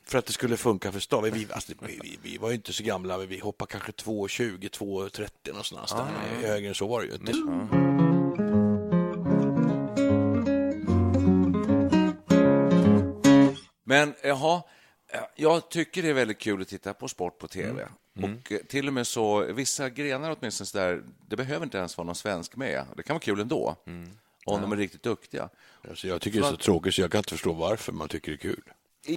för 0.05 0.17
att 0.17 0.25
det 0.25 0.33
skulle 0.33 0.57
funka 0.57 0.91
för 0.91 0.99
stav. 0.99 1.23
Vi, 1.23 1.47
alltså, 1.51 1.71
vi, 1.81 1.99
vi, 2.03 2.19
vi 2.23 2.37
var 2.37 2.49
ju 2.49 2.55
inte 2.55 2.73
så 2.73 2.83
gamla, 2.83 3.17
men 3.17 3.27
vi 3.27 3.39
hoppade 3.39 3.71
kanske 3.71 3.91
2,20, 3.91 4.69
2,30 4.69 5.29
någonstans. 5.47 5.91
där. 6.41 6.47
Högre 6.47 6.67
än 6.67 6.75
så 6.75 6.87
var 6.87 7.01
det 7.01 7.07
ju 7.07 7.13
inte. 7.13 7.98
Men 13.89 14.13
jaha, 14.23 14.61
eh, 15.07 15.19
jag 15.35 15.69
tycker 15.69 16.01
det 16.01 16.09
är 16.09 16.13
väldigt 16.13 16.39
kul 16.39 16.61
att 16.61 16.67
titta 16.67 16.93
på 16.93 17.07
sport 17.07 17.37
på 17.37 17.47
tv. 17.47 17.87
Och 18.15 18.51
eh, 18.51 18.57
till 18.57 18.87
och 18.87 18.93
med 18.93 19.07
så, 19.07 19.39
vissa 19.53 19.89
grenar 19.89 20.37
åtminstone 20.39 20.65
så 20.65 20.77
där, 20.77 21.03
det 21.27 21.35
behöver 21.35 21.63
inte 21.63 21.77
ens 21.77 21.97
vara 21.97 22.05
någon 22.05 22.15
svensk 22.15 22.55
med. 22.55 22.85
Det 22.97 23.03
kan 23.03 23.13
vara 23.13 23.21
kul 23.21 23.39
ändå, 23.39 23.75
om 24.45 24.61
de 24.61 24.71
är 24.71 24.75
riktigt 24.75 25.03
duktiga. 25.03 25.49
Alltså, 25.89 26.07
jag 26.07 26.21
tycker 26.21 26.41
det 26.41 26.47
är 26.47 26.51
så 26.51 26.57
tråkigt 26.57 26.93
så 26.93 27.01
jag 27.01 27.11
kan 27.11 27.19
inte 27.19 27.29
förstå 27.29 27.53
varför 27.53 27.91
man 27.91 28.07
tycker 28.07 28.31
det 28.31 28.35
är 28.35 28.37
kul. 28.37 28.63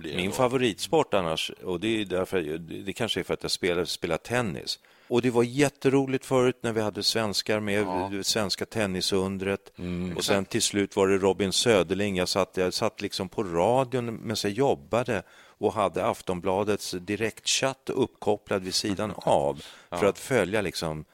Min 0.00 0.32
favoritsport 0.32 1.14
annars, 1.14 1.50
och 1.50 1.80
det, 1.80 2.00
är 2.00 2.04
därför, 2.04 2.58
det 2.58 2.92
kanske 2.92 3.20
är 3.20 3.24
för 3.24 3.34
att 3.34 3.42
jag 3.42 3.50
spelar, 3.50 3.84
spelar 3.84 4.16
tennis. 4.16 4.78
Och 5.08 5.22
det 5.22 5.30
var 5.30 5.42
jätteroligt 5.42 6.26
förut 6.26 6.58
när 6.62 6.72
vi 6.72 6.80
hade 6.80 7.02
svenskar 7.02 7.60
med, 7.60 7.86
det 8.10 8.24
svenska 8.24 8.66
tennisundret. 8.66 9.72
Och 10.16 10.24
sen 10.24 10.44
till 10.44 10.62
slut 10.62 10.96
var 10.96 11.08
det 11.08 11.18
Robin 11.18 11.52
Söderling. 11.52 12.16
Jag 12.16 12.28
satt, 12.28 12.56
jag 12.56 12.74
satt 12.74 13.00
liksom 13.00 13.28
på 13.28 13.42
radion 13.42 14.18
medan 14.22 14.36
jag 14.42 14.52
jobbade 14.52 15.22
och 15.34 15.72
hade 15.72 16.06
Aftonbladets 16.06 16.90
direktchatt 16.90 17.90
uppkopplad 17.90 18.62
vid 18.62 18.74
sidan 18.74 19.12
av 19.16 19.64
för 19.90 20.06
att 20.06 20.18
följa 20.18 20.60
liksom 20.60 21.04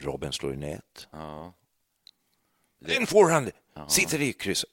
Robin 0.00 0.32
slår 0.32 0.54
i 0.54 0.56
nät. 0.56 1.08
Ja. 1.10 1.52
En 2.86 3.06
forehand! 3.06 3.50
Sitter 3.88 4.20
i 4.20 4.32
krysset. 4.32 4.70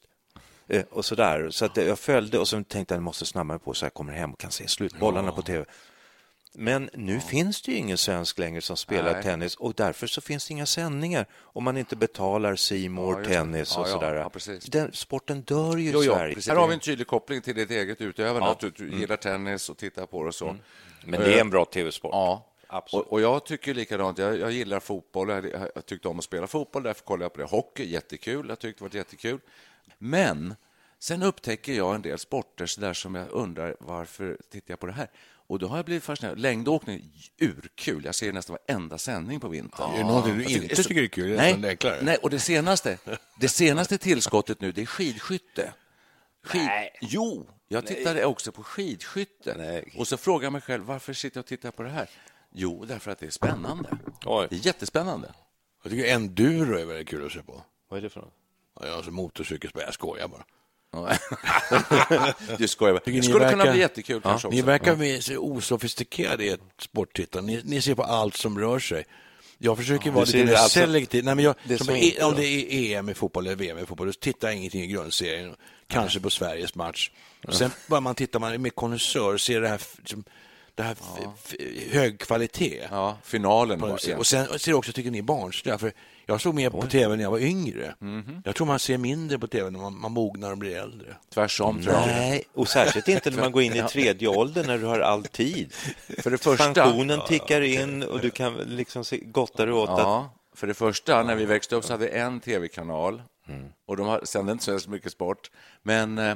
Eh, 0.67 0.83
Och 0.91 1.05
så 1.05 1.15
där. 1.15 1.49
Så 1.49 1.65
att 1.65 1.77
jag 1.77 1.99
följde 1.99 2.39
och 2.39 2.47
så 2.47 2.63
tänkte 2.63 2.93
jag 2.93 2.97
jag 2.97 3.03
måste 3.03 3.25
snabbare 3.25 3.59
på 3.59 3.73
så 3.73 3.85
jag 3.85 3.93
kommer 3.93 4.13
hem 4.13 4.31
och 4.33 4.39
kan 4.39 4.51
se 4.51 4.67
slutbollarna 4.67 5.31
på 5.31 5.41
tv. 5.41 5.65
Men 6.57 6.89
nu 6.93 7.19
finns 7.19 7.61
det 7.61 7.71
ju 7.71 7.77
ingen 7.77 7.97
svensk 7.97 8.39
längre 8.39 8.61
som 8.61 8.77
spelar 8.77 9.13
Nej. 9.13 9.23
tennis 9.23 9.55
och 9.55 9.73
därför 9.73 10.07
så 10.07 10.21
finns 10.21 10.47
det 10.47 10.51
inga 10.51 10.65
sändningar 10.65 11.25
om 11.41 11.63
man 11.63 11.77
inte 11.77 11.95
betalar 11.95 12.55
Simor 12.55 13.21
Ja, 13.23 13.29
tennis 13.29 13.73
Ja, 13.75 13.81
och 13.81 13.87
ja, 13.87 13.91
sådär. 13.91 14.13
ja. 14.15 14.31
Den, 14.67 14.93
sporten 14.93 15.41
dör 15.41 15.77
ju 15.77 15.89
i 15.89 15.91
Sverige. 16.05 16.37
Här 16.47 16.55
har 16.55 16.67
vi 16.67 16.73
en 16.73 16.79
tydlig 16.79 17.07
koppling 17.07 17.41
till 17.41 17.55
ditt 17.55 17.71
eget 17.71 18.01
utövande, 18.01 18.39
Ja. 18.47 18.51
att 18.51 18.59
du, 18.59 18.69
du 18.69 18.99
gillar 18.99 19.17
tennis 19.17 19.69
och 19.69 19.77
tittar 19.77 20.05
på 20.05 20.21
det 20.23 20.27
och 20.27 20.35
så. 20.35 20.55
Men 21.05 21.19
det 21.21 21.33
är 21.33 21.41
en 21.41 21.49
bra 21.49 21.65
tv-sport. 21.65 22.09
Ja, 22.13 22.51
Absolut. 22.67 23.07
och, 23.07 23.21
jag 23.21 23.45
tycker 23.45 23.73
likadant. 23.73 24.17
Jag, 24.17 24.39
jag 24.39 24.51
gillar 24.51 24.79
fotboll. 24.79 25.29
Jag, 25.29 25.45
jag, 25.45 25.69
jag 25.75 25.85
tyckte 25.85 26.07
om 26.07 26.17
att 26.19 26.25
spela 26.25 26.47
fotboll, 26.47 26.83
därför 26.83 27.03
kollade 27.05 27.23
jag 27.25 27.33
på 27.33 27.39
det. 27.41 27.47
Hockey, 27.47 27.83
jättekul. 27.91 28.45
Jag 28.49 28.59
tyckte 28.59 28.83
det 28.83 28.89
var 28.89 28.97
jättekul. 28.97 29.39
Men 29.97 30.55
sen 30.99 31.23
upptäcker 31.23 31.73
jag 31.73 31.95
en 31.95 32.01
del 32.01 32.19
sporter 32.19 32.65
så 32.65 32.81
där 32.81 32.93
som 32.93 33.15
jag 33.15 33.29
undrar 33.31 33.75
varför 33.79 34.37
tittar 34.51 34.71
jag 34.71 34.79
på 34.79 34.85
det 34.85 34.93
här? 34.93 35.09
Och 35.47 35.59
då 35.59 35.67
har 35.67 35.77
jag 35.77 35.85
blivit 35.85 36.03
fascinerad. 36.03 36.39
Längdåkning, 36.39 37.11
urkul. 37.39 38.05
Jag 38.05 38.15
ser 38.15 38.33
nästan 38.33 38.57
varenda 38.67 38.97
sändning 38.97 39.39
på 39.39 39.47
vintern. 39.47 39.93
Är 39.93 39.97
det 39.97 40.03
någonting 40.03 40.37
du 40.37 40.43
Jag 40.43 40.51
inte 40.51 40.83
tycker 40.83 41.03
är 41.03 41.07
kul? 41.07 41.29
Det 41.29 41.49
är 41.49 41.57
Nej, 41.57 41.77
nej, 42.01 42.17
och 42.17 42.29
det 42.29 42.39
senaste, 42.39 42.97
det 43.39 43.49
senaste 43.49 43.97
tillskottet 43.97 44.61
nu, 44.61 44.71
det 44.71 44.81
är 44.81 44.85
skidskytte. 44.85 45.73
Skid... 46.43 46.61
Nej. 46.65 46.97
Jo, 47.01 47.47
jag 47.67 47.85
tittade 47.85 48.25
också 48.25 48.51
på 48.51 48.63
skidskytte. 48.63 49.55
Nej. 49.57 49.93
Och 49.97 50.07
så 50.07 50.17
frågar 50.17 50.45
jag 50.45 50.53
mig 50.53 50.61
själv, 50.61 50.83
varför 50.83 51.13
sitter 51.13 51.37
jag 51.37 51.43
och 51.43 51.47
tittar 51.47 51.71
på 51.71 51.83
det 51.83 51.89
här? 51.89 52.09
Jo, 52.51 52.85
därför 52.85 53.11
att 53.11 53.19
det 53.19 53.25
är 53.25 53.29
spännande. 53.29 53.97
Oj. 54.25 54.47
Det 54.49 54.55
är 54.55 54.65
jättespännande. 54.65 55.33
Jag 55.83 55.91
tycker 55.91 56.13
enduro 56.13 56.77
är 56.77 56.85
väldigt 56.85 57.07
kul 57.07 57.25
att 57.25 57.31
se 57.31 57.41
på. 57.41 57.63
Vad 57.89 57.97
är 57.97 58.01
det 58.01 58.09
för 58.09 58.21
något? 58.21 58.33
Ja, 58.79 58.87
jag 58.87 58.93
har 58.95 59.11
motorcykelspel, 59.11 59.83
jag 59.85 59.93
skojar 59.93 60.27
bara. 60.27 60.43
du 62.57 62.67
skojar 62.67 62.93
bara. 62.93 63.01
Det 63.05 63.11
ni 63.11 63.21
skulle 63.23 63.39
kunna 63.49 63.57
verkar- 63.57 63.71
bli 63.71 63.81
jättekul 63.81 64.21
kanske 64.21 64.47
Ni 64.47 64.55
också. 64.59 64.65
verkar 64.65 65.03
ja. 65.03 65.21
så 65.21 65.37
osofistikerade 65.37 66.45
i 66.45 66.57
sporttittande. 66.81 67.53
Ni, 67.53 67.61
ni 67.63 67.81
ser 67.81 67.95
på 67.95 68.03
allt 68.03 68.35
som 68.37 68.59
rör 68.59 68.79
sig. 68.79 69.05
Jag 69.57 69.77
försöker 69.77 70.11
vara 70.11 70.25
Du 70.25 70.31
lite 70.31 70.45
mer 70.45 70.53
alltså- 70.55 70.79
selektiv. 70.79 71.23
Nej, 71.23 71.35
men 71.35 71.45
jag, 71.45 71.55
det 71.63 71.77
som 71.77 71.95
inte 71.95 72.23
om 72.25 72.35
det 72.35 72.45
är 72.45 72.97
EM 72.99 73.09
i 73.09 73.13
fotboll 73.13 73.45
eller 73.47 73.55
VM 73.55 73.77
i 73.77 73.85
fotboll, 73.85 74.07
då 74.07 74.13
tittar 74.13 74.47
jag 74.47 74.57
ingenting 74.57 74.81
i 74.81 74.87
grundserien. 74.87 75.55
Kanske 75.87 76.19
på 76.19 76.29
Sveriges 76.29 76.75
match. 76.75 77.11
Sen 77.49 77.71
bara 77.87 77.99
man 77.99 78.15
tittar, 78.15 78.39
man 78.39 78.53
är 78.53 78.57
mer 78.57 78.69
konnässör, 78.69 79.37
ser 79.37 79.61
det 79.61 79.67
här, 79.67 79.81
det 80.75 80.83
här 80.83 80.95
f- 81.45 81.55
hög 81.91 82.19
kvalitet. 82.19 82.87
Ja, 82.91 83.17
finalen 83.23 83.79
på. 83.79 83.97
Och 84.17 84.27
sen 84.27 84.59
ser 84.59 84.71
jag 84.71 84.77
också, 84.77 84.91
tycker 84.91 85.11
ni 85.11 85.21
barnsliga? 85.21 85.77
För 85.77 85.93
jag 86.25 86.41
såg 86.41 86.55
mer 86.55 86.69
på 86.69 86.81
tv 86.81 87.15
när 87.15 87.23
jag 87.23 87.31
var 87.31 87.39
yngre. 87.39 87.95
Mhm. 87.99 88.41
Jag 88.45 88.55
tror 88.55 88.67
man 88.67 88.79
ser 88.79 88.97
mindre 88.97 89.39
på 89.39 89.47
tv 89.47 89.69
när 89.69 89.79
man, 89.79 89.99
man 89.99 90.11
mognar 90.11 90.51
och 90.51 90.57
blir 90.57 90.77
äldre. 90.77 91.15
Tvärsom, 91.33 91.81
tror 91.81 91.93
jag. 91.95 92.07
Nej, 92.07 92.43
och 92.53 92.67
särskilt 92.67 93.07
inte 93.07 93.29
när 93.31 93.37
man 93.41 93.51
går 93.51 93.61
in 93.61 93.73
i 93.75 93.83
tredje 93.89 94.27
åldern 94.27 94.67
när 94.67 94.77
du 94.77 94.85
har 94.85 94.99
all 94.99 95.23
tid. 95.25 95.73
För 96.23 96.31
det 96.31 96.37
första... 96.43 96.73
Pensionen 96.73 97.19
tickar 97.27 97.61
in 97.61 98.03
och 98.03 98.19
du 98.19 98.29
kan 98.29 98.53
liksom 98.53 99.05
se, 99.05 99.17
gotta 99.17 99.65
dig 99.65 99.73
åt 99.73 99.89
att 99.89 99.99
Ja, 99.99 100.33
för 100.55 100.67
det 100.67 100.73
första, 100.73 101.23
när 101.23 101.35
vi 101.35 101.45
växte 101.45 101.75
upp 101.75 101.85
så 101.85 101.93
hade 101.93 102.05
vi 102.05 102.11
en 102.11 102.39
tv-kanal 102.39 103.21
Mm. 103.47 103.65
och 103.85 103.97
de 103.97 104.07
har- 104.07 104.21
sände 104.23 104.51
inte 104.51 104.79
så 104.79 104.89
mycket 104.89 105.11
sport. 105.11 105.51
Men 105.83 106.17
eh, 106.17 106.35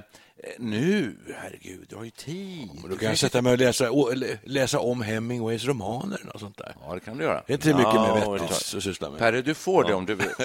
nu, 0.60 1.17
herregud, 1.36 1.86
du 1.89 1.95
har 1.95 2.04
ju 2.04 2.10
tid. 2.10 2.69
Och 2.84 2.89
då 2.89 2.98
kan 2.98 3.17
sätta 3.17 3.41
mig 3.41 3.52
och 3.52 3.58
läsa, 3.58 3.91
och 3.91 4.12
läsa 4.43 4.80
om 4.80 5.02
Hemingways 5.02 5.65
romaner 5.65 6.30
och 6.34 6.39
sånt 6.39 6.58
där. 6.58 6.76
Ja, 6.88 6.93
det 6.93 7.00
kan 7.00 7.17
du 7.17 7.24
göra. 7.24 7.43
Det 7.48 7.54
är 7.54 7.58
inte 7.58 7.67
mycket 7.67 7.84
Ja, 7.93 8.15
mer 8.15 8.32
vettigt 8.39 8.52
att 8.76 8.84
syssla 8.84 9.10
med. 9.10 9.19
Perre, 9.19 9.41
du 9.41 9.54
får 9.54 9.84
det 9.84 9.93
om 9.93 10.06
du 10.06 10.15
vill. 10.15 10.28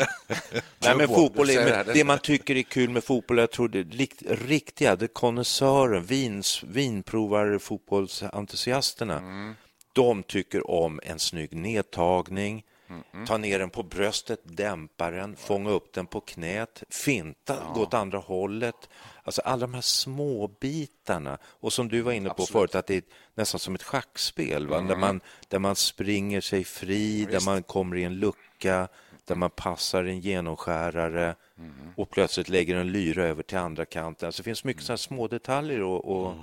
Nej, 0.78 0.96
men 0.96 1.08
fotboll 1.08 1.46
du 1.46 1.52
är, 1.52 1.56
men 1.58 1.66
det 1.68 1.74
här. 1.76 1.94
det 1.94 2.04
man 2.04 2.18
tycker 2.18 2.56
är 2.56 2.62
kul 2.62 2.90
med 2.90 3.04
fotboll, 3.04 3.38
jag 3.38 3.50
tror 3.50 3.68
det 3.68 3.78
är 3.78 3.84
likt, 3.84 4.22
riktiga, 4.28 4.96
det 4.96 5.08
konnässören, 5.08 6.04
vins, 6.04 6.62
vinprovar, 6.62 7.58
fotbollsentusiasterna, 7.58 9.22
de 9.92 10.22
tycker 10.22 10.70
om 10.70 11.00
en 11.02 11.18
snygg 11.18 11.56
nedtagning, 11.56 12.64
ta 13.26 13.36
ner 13.36 13.58
den 13.58 13.70
på 13.70 13.82
bröstet, 13.82 14.40
dämpa 14.44 15.10
den, 15.10 15.36
fånga 15.36 15.70
upp 15.70 15.92
den 15.92 16.06
på 16.06 16.20
knät, 16.20 16.82
finta, 16.88 17.56
gå 17.74 17.82
åt 17.82 17.94
andra 17.94 18.18
hållet. 18.18 18.88
Alltså 19.22 19.42
alla 19.42 19.60
de 19.60 19.74
här 19.74 19.80
små 19.80 20.48
bitarna. 20.60 21.38
Och 21.44 21.72
som 21.72 21.88
du 21.88 22.00
var 22.00 22.12
inne 22.12 22.30
på 22.30 22.46
förut, 22.46 22.74
att 22.74 22.86
det 22.86 22.96
är 22.96 23.02
nästan 23.34 23.58
som 23.58 23.74
ett 23.74 23.82
schackspel, 23.82 24.66
va? 24.66 24.80
Där, 24.80 24.96
man, 24.96 25.20
där 25.48 25.58
man 25.58 25.76
springer 25.76 26.40
sig 26.40 26.64
fri, 26.64 27.24
där 27.30 27.44
man 27.44 27.62
kommer 27.62 27.96
i 27.96 28.04
en 28.04 28.14
lucka, 28.14 28.88
där 29.24 29.34
man 29.34 29.50
passar 29.50 30.04
en 30.04 30.20
genomskärare 30.20 31.34
och 31.96 32.10
plötsligt 32.10 32.48
lägger 32.48 32.76
en 32.76 32.92
lyra 32.92 33.24
över 33.24 33.42
till 33.42 33.58
andra 33.58 33.84
kanten. 33.84 34.26
Alltså 34.26 34.42
det 34.42 34.44
finns 34.44 34.64
mycket 34.64 34.82
sådana 34.82 34.98
små 34.98 35.28
detaljer 35.28 35.82
och, 35.82 36.04
och 36.04 36.34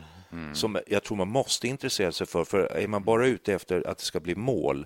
som 0.53 0.79
jag 0.87 1.03
tror 1.03 1.17
man 1.17 1.27
måste 1.27 1.67
intressera 1.67 2.11
sig 2.11 2.27
för. 2.27 2.43
För 2.43 2.59
är 2.59 2.87
man 2.87 3.03
bara 3.03 3.27
ute 3.27 3.53
efter 3.53 3.87
att 3.87 3.97
det 3.97 4.03
ska 4.03 4.19
bli 4.19 4.35
mål 4.35 4.85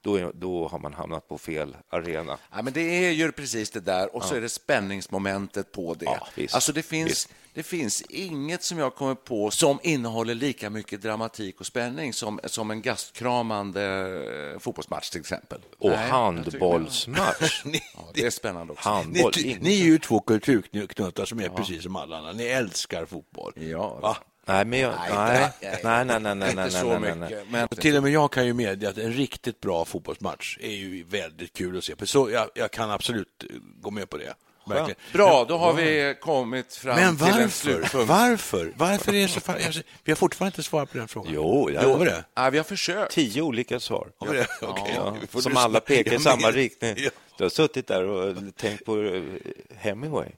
då, 0.00 0.16
är, 0.16 0.32
då 0.34 0.68
har 0.68 0.78
man 0.78 0.94
hamnat 0.94 1.28
på 1.28 1.38
fel 1.38 1.76
arena. 1.88 2.38
Ja, 2.52 2.62
men 2.62 2.72
det 2.72 2.80
är 2.80 3.10
ju 3.10 3.32
precis 3.32 3.70
det 3.70 3.80
där 3.80 4.16
och 4.16 4.24
så 4.24 4.34
är 4.34 4.40
det 4.40 4.48
spänningsmomentet 4.48 5.72
på 5.72 5.94
det. 5.94 6.04
Ja, 6.04 6.28
visst, 6.34 6.54
alltså 6.54 6.72
det 6.72 6.82
finns, 6.82 7.10
visst. 7.10 7.28
det 7.54 7.62
finns 7.62 8.02
inget 8.02 8.62
som 8.62 8.78
jag 8.78 8.94
kommer 8.94 9.14
på 9.14 9.50
som 9.50 9.78
innehåller 9.82 10.34
lika 10.34 10.70
mycket 10.70 11.02
dramatik 11.02 11.60
och 11.60 11.66
spänning 11.66 12.12
som, 12.12 12.40
som 12.44 12.70
en 12.70 12.82
gastkramande 12.82 13.82
eh, 14.52 14.58
fotbollsmatch 14.58 15.10
till 15.10 15.20
exempel. 15.20 15.60
Och 15.78 15.90
Nej, 15.90 16.08
handbollsmatch. 16.08 17.62
Ja, 17.94 18.10
det 18.14 18.26
är 18.26 18.30
spännande 18.30 18.72
också. 18.72 18.88
Handboll. 18.88 19.32
Ni, 19.36 19.58
ni 19.60 19.80
är 19.80 19.84
ju 19.84 19.98
två 19.98 20.20
kulturknuttar 20.20 21.24
som 21.24 21.40
är 21.40 21.48
precis 21.48 21.82
som 21.82 21.96
alla 21.96 22.18
andra. 22.18 22.32
Ni 22.32 22.44
älskar 22.44 23.06
fotboll. 23.06 23.52
Ja. 23.56 23.98
Va? 24.02 24.16
Nej, 24.48 24.64
men 24.64 24.78
jag, 24.78 24.94
nej, 25.10 25.50
nej, 25.60 25.80
nej, 25.82 26.04
nej, 26.04 26.20
nej, 26.20 26.34
nej, 26.34 26.50
Inte 26.50 26.62
nej, 26.62 26.70
så 26.70 26.86
nej, 26.86 26.98
nej, 27.00 27.14
nej. 27.16 27.28
mycket. 27.30 27.50
Men 27.50 27.68
till 27.68 27.96
och 27.96 28.02
med 28.02 28.12
jag 28.12 28.32
kan 28.32 28.46
ju 28.46 28.52
medge 28.52 28.88
att 28.88 28.98
en 28.98 29.12
riktigt 29.12 29.60
bra 29.60 29.84
fotbollsmatch 29.84 30.58
är 30.60 30.70
ju 30.70 31.04
väldigt 31.04 31.52
kul 31.52 31.78
att 31.78 31.84
se 31.84 31.96
på. 31.96 32.06
Så 32.06 32.30
jag, 32.30 32.48
jag 32.54 32.70
kan 32.70 32.90
absolut 32.90 33.44
eh, 33.50 33.56
gå 33.80 33.90
med 33.90 34.10
på 34.10 34.16
det. 34.16 34.34
Verkligen. 34.68 35.00
Bra, 35.12 35.44
då 35.48 35.58
har 35.58 35.72
vi 35.72 36.16
kommit 36.20 36.74
fram 36.74 36.96
Men 36.96 37.16
till 37.16 37.26
en 37.26 37.32
varför? 37.32 37.48
slutpunkt. 37.48 38.08
Varför? 38.08 38.72
Varför 38.76 39.14
är 39.14 39.22
det 39.22 39.28
så 39.28 39.40
fan... 39.40 39.56
alltså, 39.66 39.82
Vi 40.04 40.12
har 40.12 40.16
fortfarande 40.16 40.48
inte 40.54 40.62
svarat 40.62 40.92
på 40.92 40.98
den 40.98 41.08
frågan. 41.08 41.32
Jo, 41.34 41.70
jag- 41.70 41.82
Lovar 41.84 42.04
det? 42.06 42.24
Ja, 42.34 42.50
vi 42.50 42.56
har 42.58 42.64
försökt. 42.64 43.12
Tio 43.12 43.42
olika 43.42 43.80
svar. 43.80 44.08
Ja, 44.94 45.16
vi 45.20 45.26
får 45.26 45.40
som 45.40 45.56
alla 45.56 45.80
pekar 45.80 46.10
i 46.10 46.14
Ja, 46.14 46.20
samma 46.20 46.50
riktning. 46.50 46.94
Ja. 46.98 47.10
Du 47.38 47.44
har 47.44 47.48
suttit 47.50 47.86
där 47.86 48.04
och 48.04 48.36
tänkt 48.56 48.84
på 48.84 49.02
eh, 49.02 49.22
Hemingway. 49.76 50.28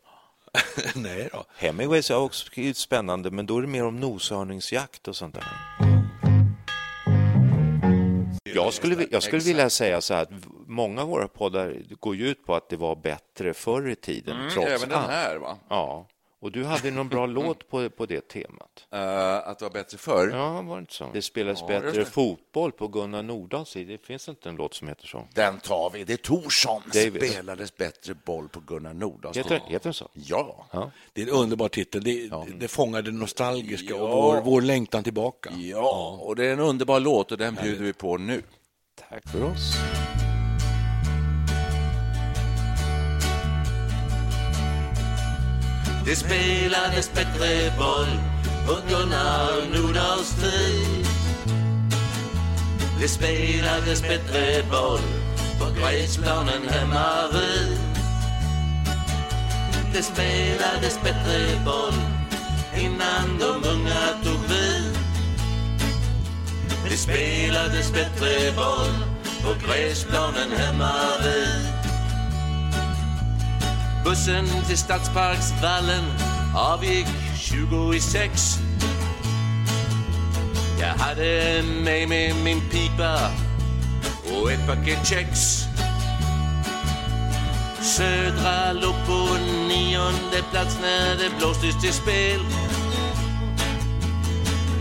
Nej 0.94 1.28
då. 1.32 1.44
Hemingway 1.56 1.98
är 1.98 2.16
också 2.16 2.50
spännande, 2.74 3.30
men 3.30 3.46
då 3.46 3.58
är 3.58 3.62
det 3.62 3.68
mer 3.68 3.84
om 3.84 4.00
noshörningsjakt 4.00 5.08
och 5.08 5.16
sånt 5.16 5.34
där. 5.34 5.44
Jag 8.54 8.72
skulle, 8.72 9.06
jag 9.10 9.22
skulle 9.22 9.42
vilja 9.42 9.70
säga 9.70 10.00
så 10.00 10.14
här 10.14 10.22
att 10.22 10.30
många 10.66 11.02
av 11.02 11.08
våra 11.08 11.28
poddar 11.28 11.76
går 12.00 12.16
ju 12.16 12.28
ut 12.28 12.46
på 12.46 12.54
att 12.54 12.68
det 12.68 12.76
var 12.76 12.96
bättre 12.96 13.54
förr 13.54 13.88
i 13.88 13.94
tiden, 13.96 14.36
trots 14.52 14.56
Mm, 14.56 14.72
Även 14.74 14.88
den 14.88 14.98
allt. 14.98 15.10
här, 15.10 15.36
va? 15.36 15.58
Ja, 15.68 16.06
och 16.40 16.52
du 16.52 16.64
hade 16.64 16.90
någon 16.90 17.08
bra 17.08 17.26
låt 17.38 17.68
på, 17.68 17.90
på 17.90 18.06
det 18.06 18.28
temat. 18.28 18.86
Eh, 18.92 19.36
att 19.48 19.58
det 19.58 19.64
var 19.64 19.70
bättre 19.72 19.98
förr. 19.98 20.28
Ja, 20.34 20.62
var 20.62 20.76
det 20.76 20.80
inte 20.80 20.94
så? 20.94 21.10
Det 21.12 21.22
spelades 21.22 21.60
Ja, 21.60 21.66
bättre 21.66 21.90
det. 21.90 22.04
fotboll 22.04 22.72
på 22.72 22.88
Gunnar 22.88 23.22
Nordahls 23.22 23.72
tid. 23.72 23.88
Det 23.88 23.98
finns 24.06 24.28
inte 24.28 24.48
en 24.48 24.56
låt 24.56 24.74
som 24.74 24.88
heter 24.88 25.06
så. 25.06 25.28
Den 25.34 25.58
tar 25.60 25.90
vi. 25.90 26.04
Det 26.04 26.12
är 26.12 26.16
Torsson. 26.16 26.82
David. 26.94 27.30
Spelades 27.30 27.76
bättre 27.76 28.14
boll 28.24 28.48
på 28.48 28.60
Gunnar 28.60 28.94
Nordahls 28.94 29.34
tid. 29.36 29.44
heter 29.66 29.80
den 29.82 29.94
så? 29.94 30.08
Ja. 30.12 30.66
Ja. 30.72 30.90
Det 31.12 31.22
är 31.22 31.26
en 31.26 31.32
underbar 31.32 31.68
titel. 31.68 32.04
Det, 32.04 32.30
det 32.60 32.68
fångar 32.68 33.02
det 33.02 33.12
nostalgiska 33.12 33.94
och 33.96 34.08
Ja. 34.10 34.14
vår, 34.22 34.40
vår 34.40 34.60
längtan 34.60 35.04
tillbaka. 35.04 35.50
Ja, 35.56 36.18
och 36.22 36.36
det 36.36 36.46
är 36.46 36.52
en 36.52 36.60
underbar 36.60 37.00
låt 37.00 37.32
och 37.32 37.38
den 37.38 37.54
bjuder 37.62 37.84
vi 37.84 37.92
på 37.92 38.16
nu. 38.16 38.42
Tack 39.10 39.28
för 39.28 39.44
oss. 39.44 39.74
Det 46.08 46.16
spelades 46.16 47.10
bättre 47.14 47.72
boll 47.78 48.20
på 48.66 48.74
Gunnar 48.88 49.74
Nordahls 49.74 50.30
tid. 50.30 51.06
Det 53.00 53.08
spelades 53.08 54.02
bättre 54.02 54.62
boll 54.70 55.00
på 55.58 55.80
gräsplanen 55.80 56.68
hemma 56.68 57.28
vid. 57.32 57.78
Det 59.94 60.02
spelades 60.02 60.98
bättre 61.02 61.64
boll 61.64 62.00
innan 62.76 63.38
de 63.38 63.68
unga 63.68 64.24
tog 64.24 64.48
vid. 64.48 64.98
Det 66.90 66.96
spelades 66.96 67.92
bättre 67.92 68.52
boll 68.56 68.94
på 69.42 69.66
gräsplanen 69.66 70.50
hemma 70.58 70.94
vid. 71.22 71.77
Bussen 74.08 74.46
till 74.66 74.78
Stadsparksvallen 74.78 76.04
avgick 76.56 77.06
20 77.38 77.92
i 77.94 78.00
sex. 78.00 78.58
Jag 80.80 81.04
hade 81.04 81.62
med 81.84 82.08
mig 82.08 82.34
min 82.44 82.60
pipa 82.70 83.30
och 84.32 84.52
ett 84.52 84.66
paket 84.66 85.06
kex. 85.06 85.38
Södra 87.80 88.72
låg 88.72 88.94
på 89.06 89.28
nionde 89.68 90.42
plats 90.52 90.78
när 90.82 91.16
det 91.16 91.30
blåstes 91.38 91.80
till 91.82 91.92
spel. 91.92 92.40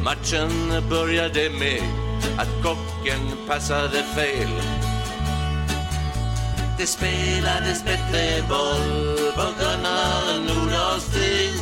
Matchen 0.04 0.84
började 0.90 1.50
med 1.50 1.82
att 2.38 2.63
kocken 2.63 3.48
passade 3.48 4.04
fel. 4.16 4.77
Det 6.78 6.88
spelades 6.88 7.84
bättre 7.84 8.44
boll 8.50 9.34
på 9.36 9.42
Gunnar 9.60 10.40
Nordahls 10.48 11.06
tid. 11.06 11.54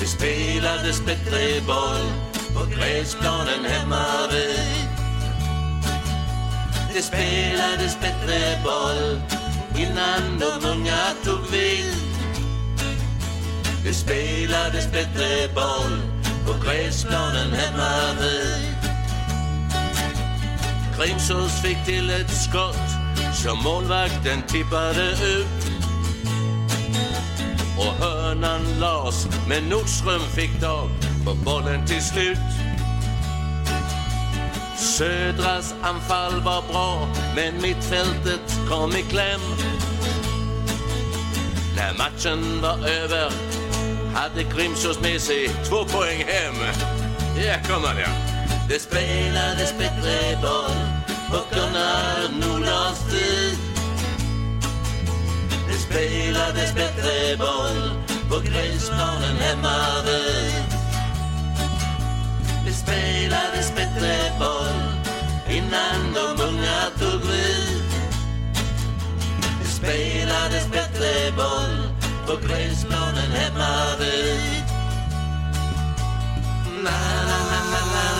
Det 0.00 0.06
spelades 0.06 1.00
bättre 1.00 1.60
boll 1.66 2.12
på 2.54 2.66
gräsplanen 2.76 3.64
hemma 3.64 4.04
vid. 4.30 4.88
Det 6.94 7.02
spelades 7.02 8.00
bättre 8.00 8.60
boll 8.64 9.20
innan 9.76 10.38
de 10.38 10.68
unga 10.68 11.14
tog 11.24 11.50
vid. 11.50 11.94
Det 13.84 13.94
spelades 13.94 14.92
bättre 14.92 15.48
boll 15.54 16.00
på 16.46 16.64
gräsplanen 16.64 17.52
hemma 17.52 18.20
vid. 18.20 18.70
Grimsås 20.98 21.62
fick 21.62 21.84
till 21.86 22.10
ett 22.10 22.30
skott 22.30 22.89
som 23.42 23.58
målvakten 23.58 24.42
tippade 24.48 25.10
ut. 25.10 25.46
Och 27.78 28.04
hörnan 28.04 28.60
las, 28.80 29.28
men 29.48 29.64
Nordström 29.68 30.20
fick 30.20 30.60
tag 30.60 30.88
på 31.24 31.34
bollen 31.34 31.86
till 31.86 32.02
slut. 32.02 32.38
Södras 34.76 35.74
anfall 35.82 36.40
var 36.40 36.62
bra, 36.72 37.08
men 37.36 37.62
mittfältet 37.62 38.58
kom 38.68 38.90
i 38.90 39.02
kläm. 39.02 39.40
När 41.76 41.98
matchen 41.98 42.62
var 42.62 42.88
över 42.88 43.30
hade 44.14 44.42
Grimsås 44.42 45.00
med 45.00 45.20
sig 45.20 45.48
två 45.48 45.84
poäng 45.84 46.24
hem. 46.26 46.54
Ja, 47.36 47.54
kommer 47.74 47.94
det. 47.94 48.10
Det 48.68 48.78
spelades 48.78 49.78
bättre 49.78 50.38
boll 50.42 50.99
puckarna 51.30 51.88
nog 52.40 52.60
lades 52.60 52.98
tid. 53.10 53.58
Det 55.68 55.78
spelades 55.78 56.74
bättre 56.74 57.36
boll 57.38 57.90
på 58.30 58.38
gräsplanen 58.40 59.36
hemma 59.36 59.78
vid. 60.04 60.64
Det 62.64 62.72
spelades 62.72 63.74
bättre 63.74 64.32
boll 64.38 64.82
innan 65.48 66.14
de 66.14 66.42
unga 66.42 66.80
tog 66.98 67.20
vid. 67.30 67.82
Det 69.62 69.68
spelades 69.68 70.68
bättre 70.70 71.32
boll 71.36 71.76
på 72.26 72.46
gräsplanen 72.46 73.30
hemma 73.32 73.96
vid. 73.98 74.64
Na, 76.84 76.90
na, 77.28 77.38
na, 77.50 77.60
na, 77.72 77.80
na, 77.94 78.19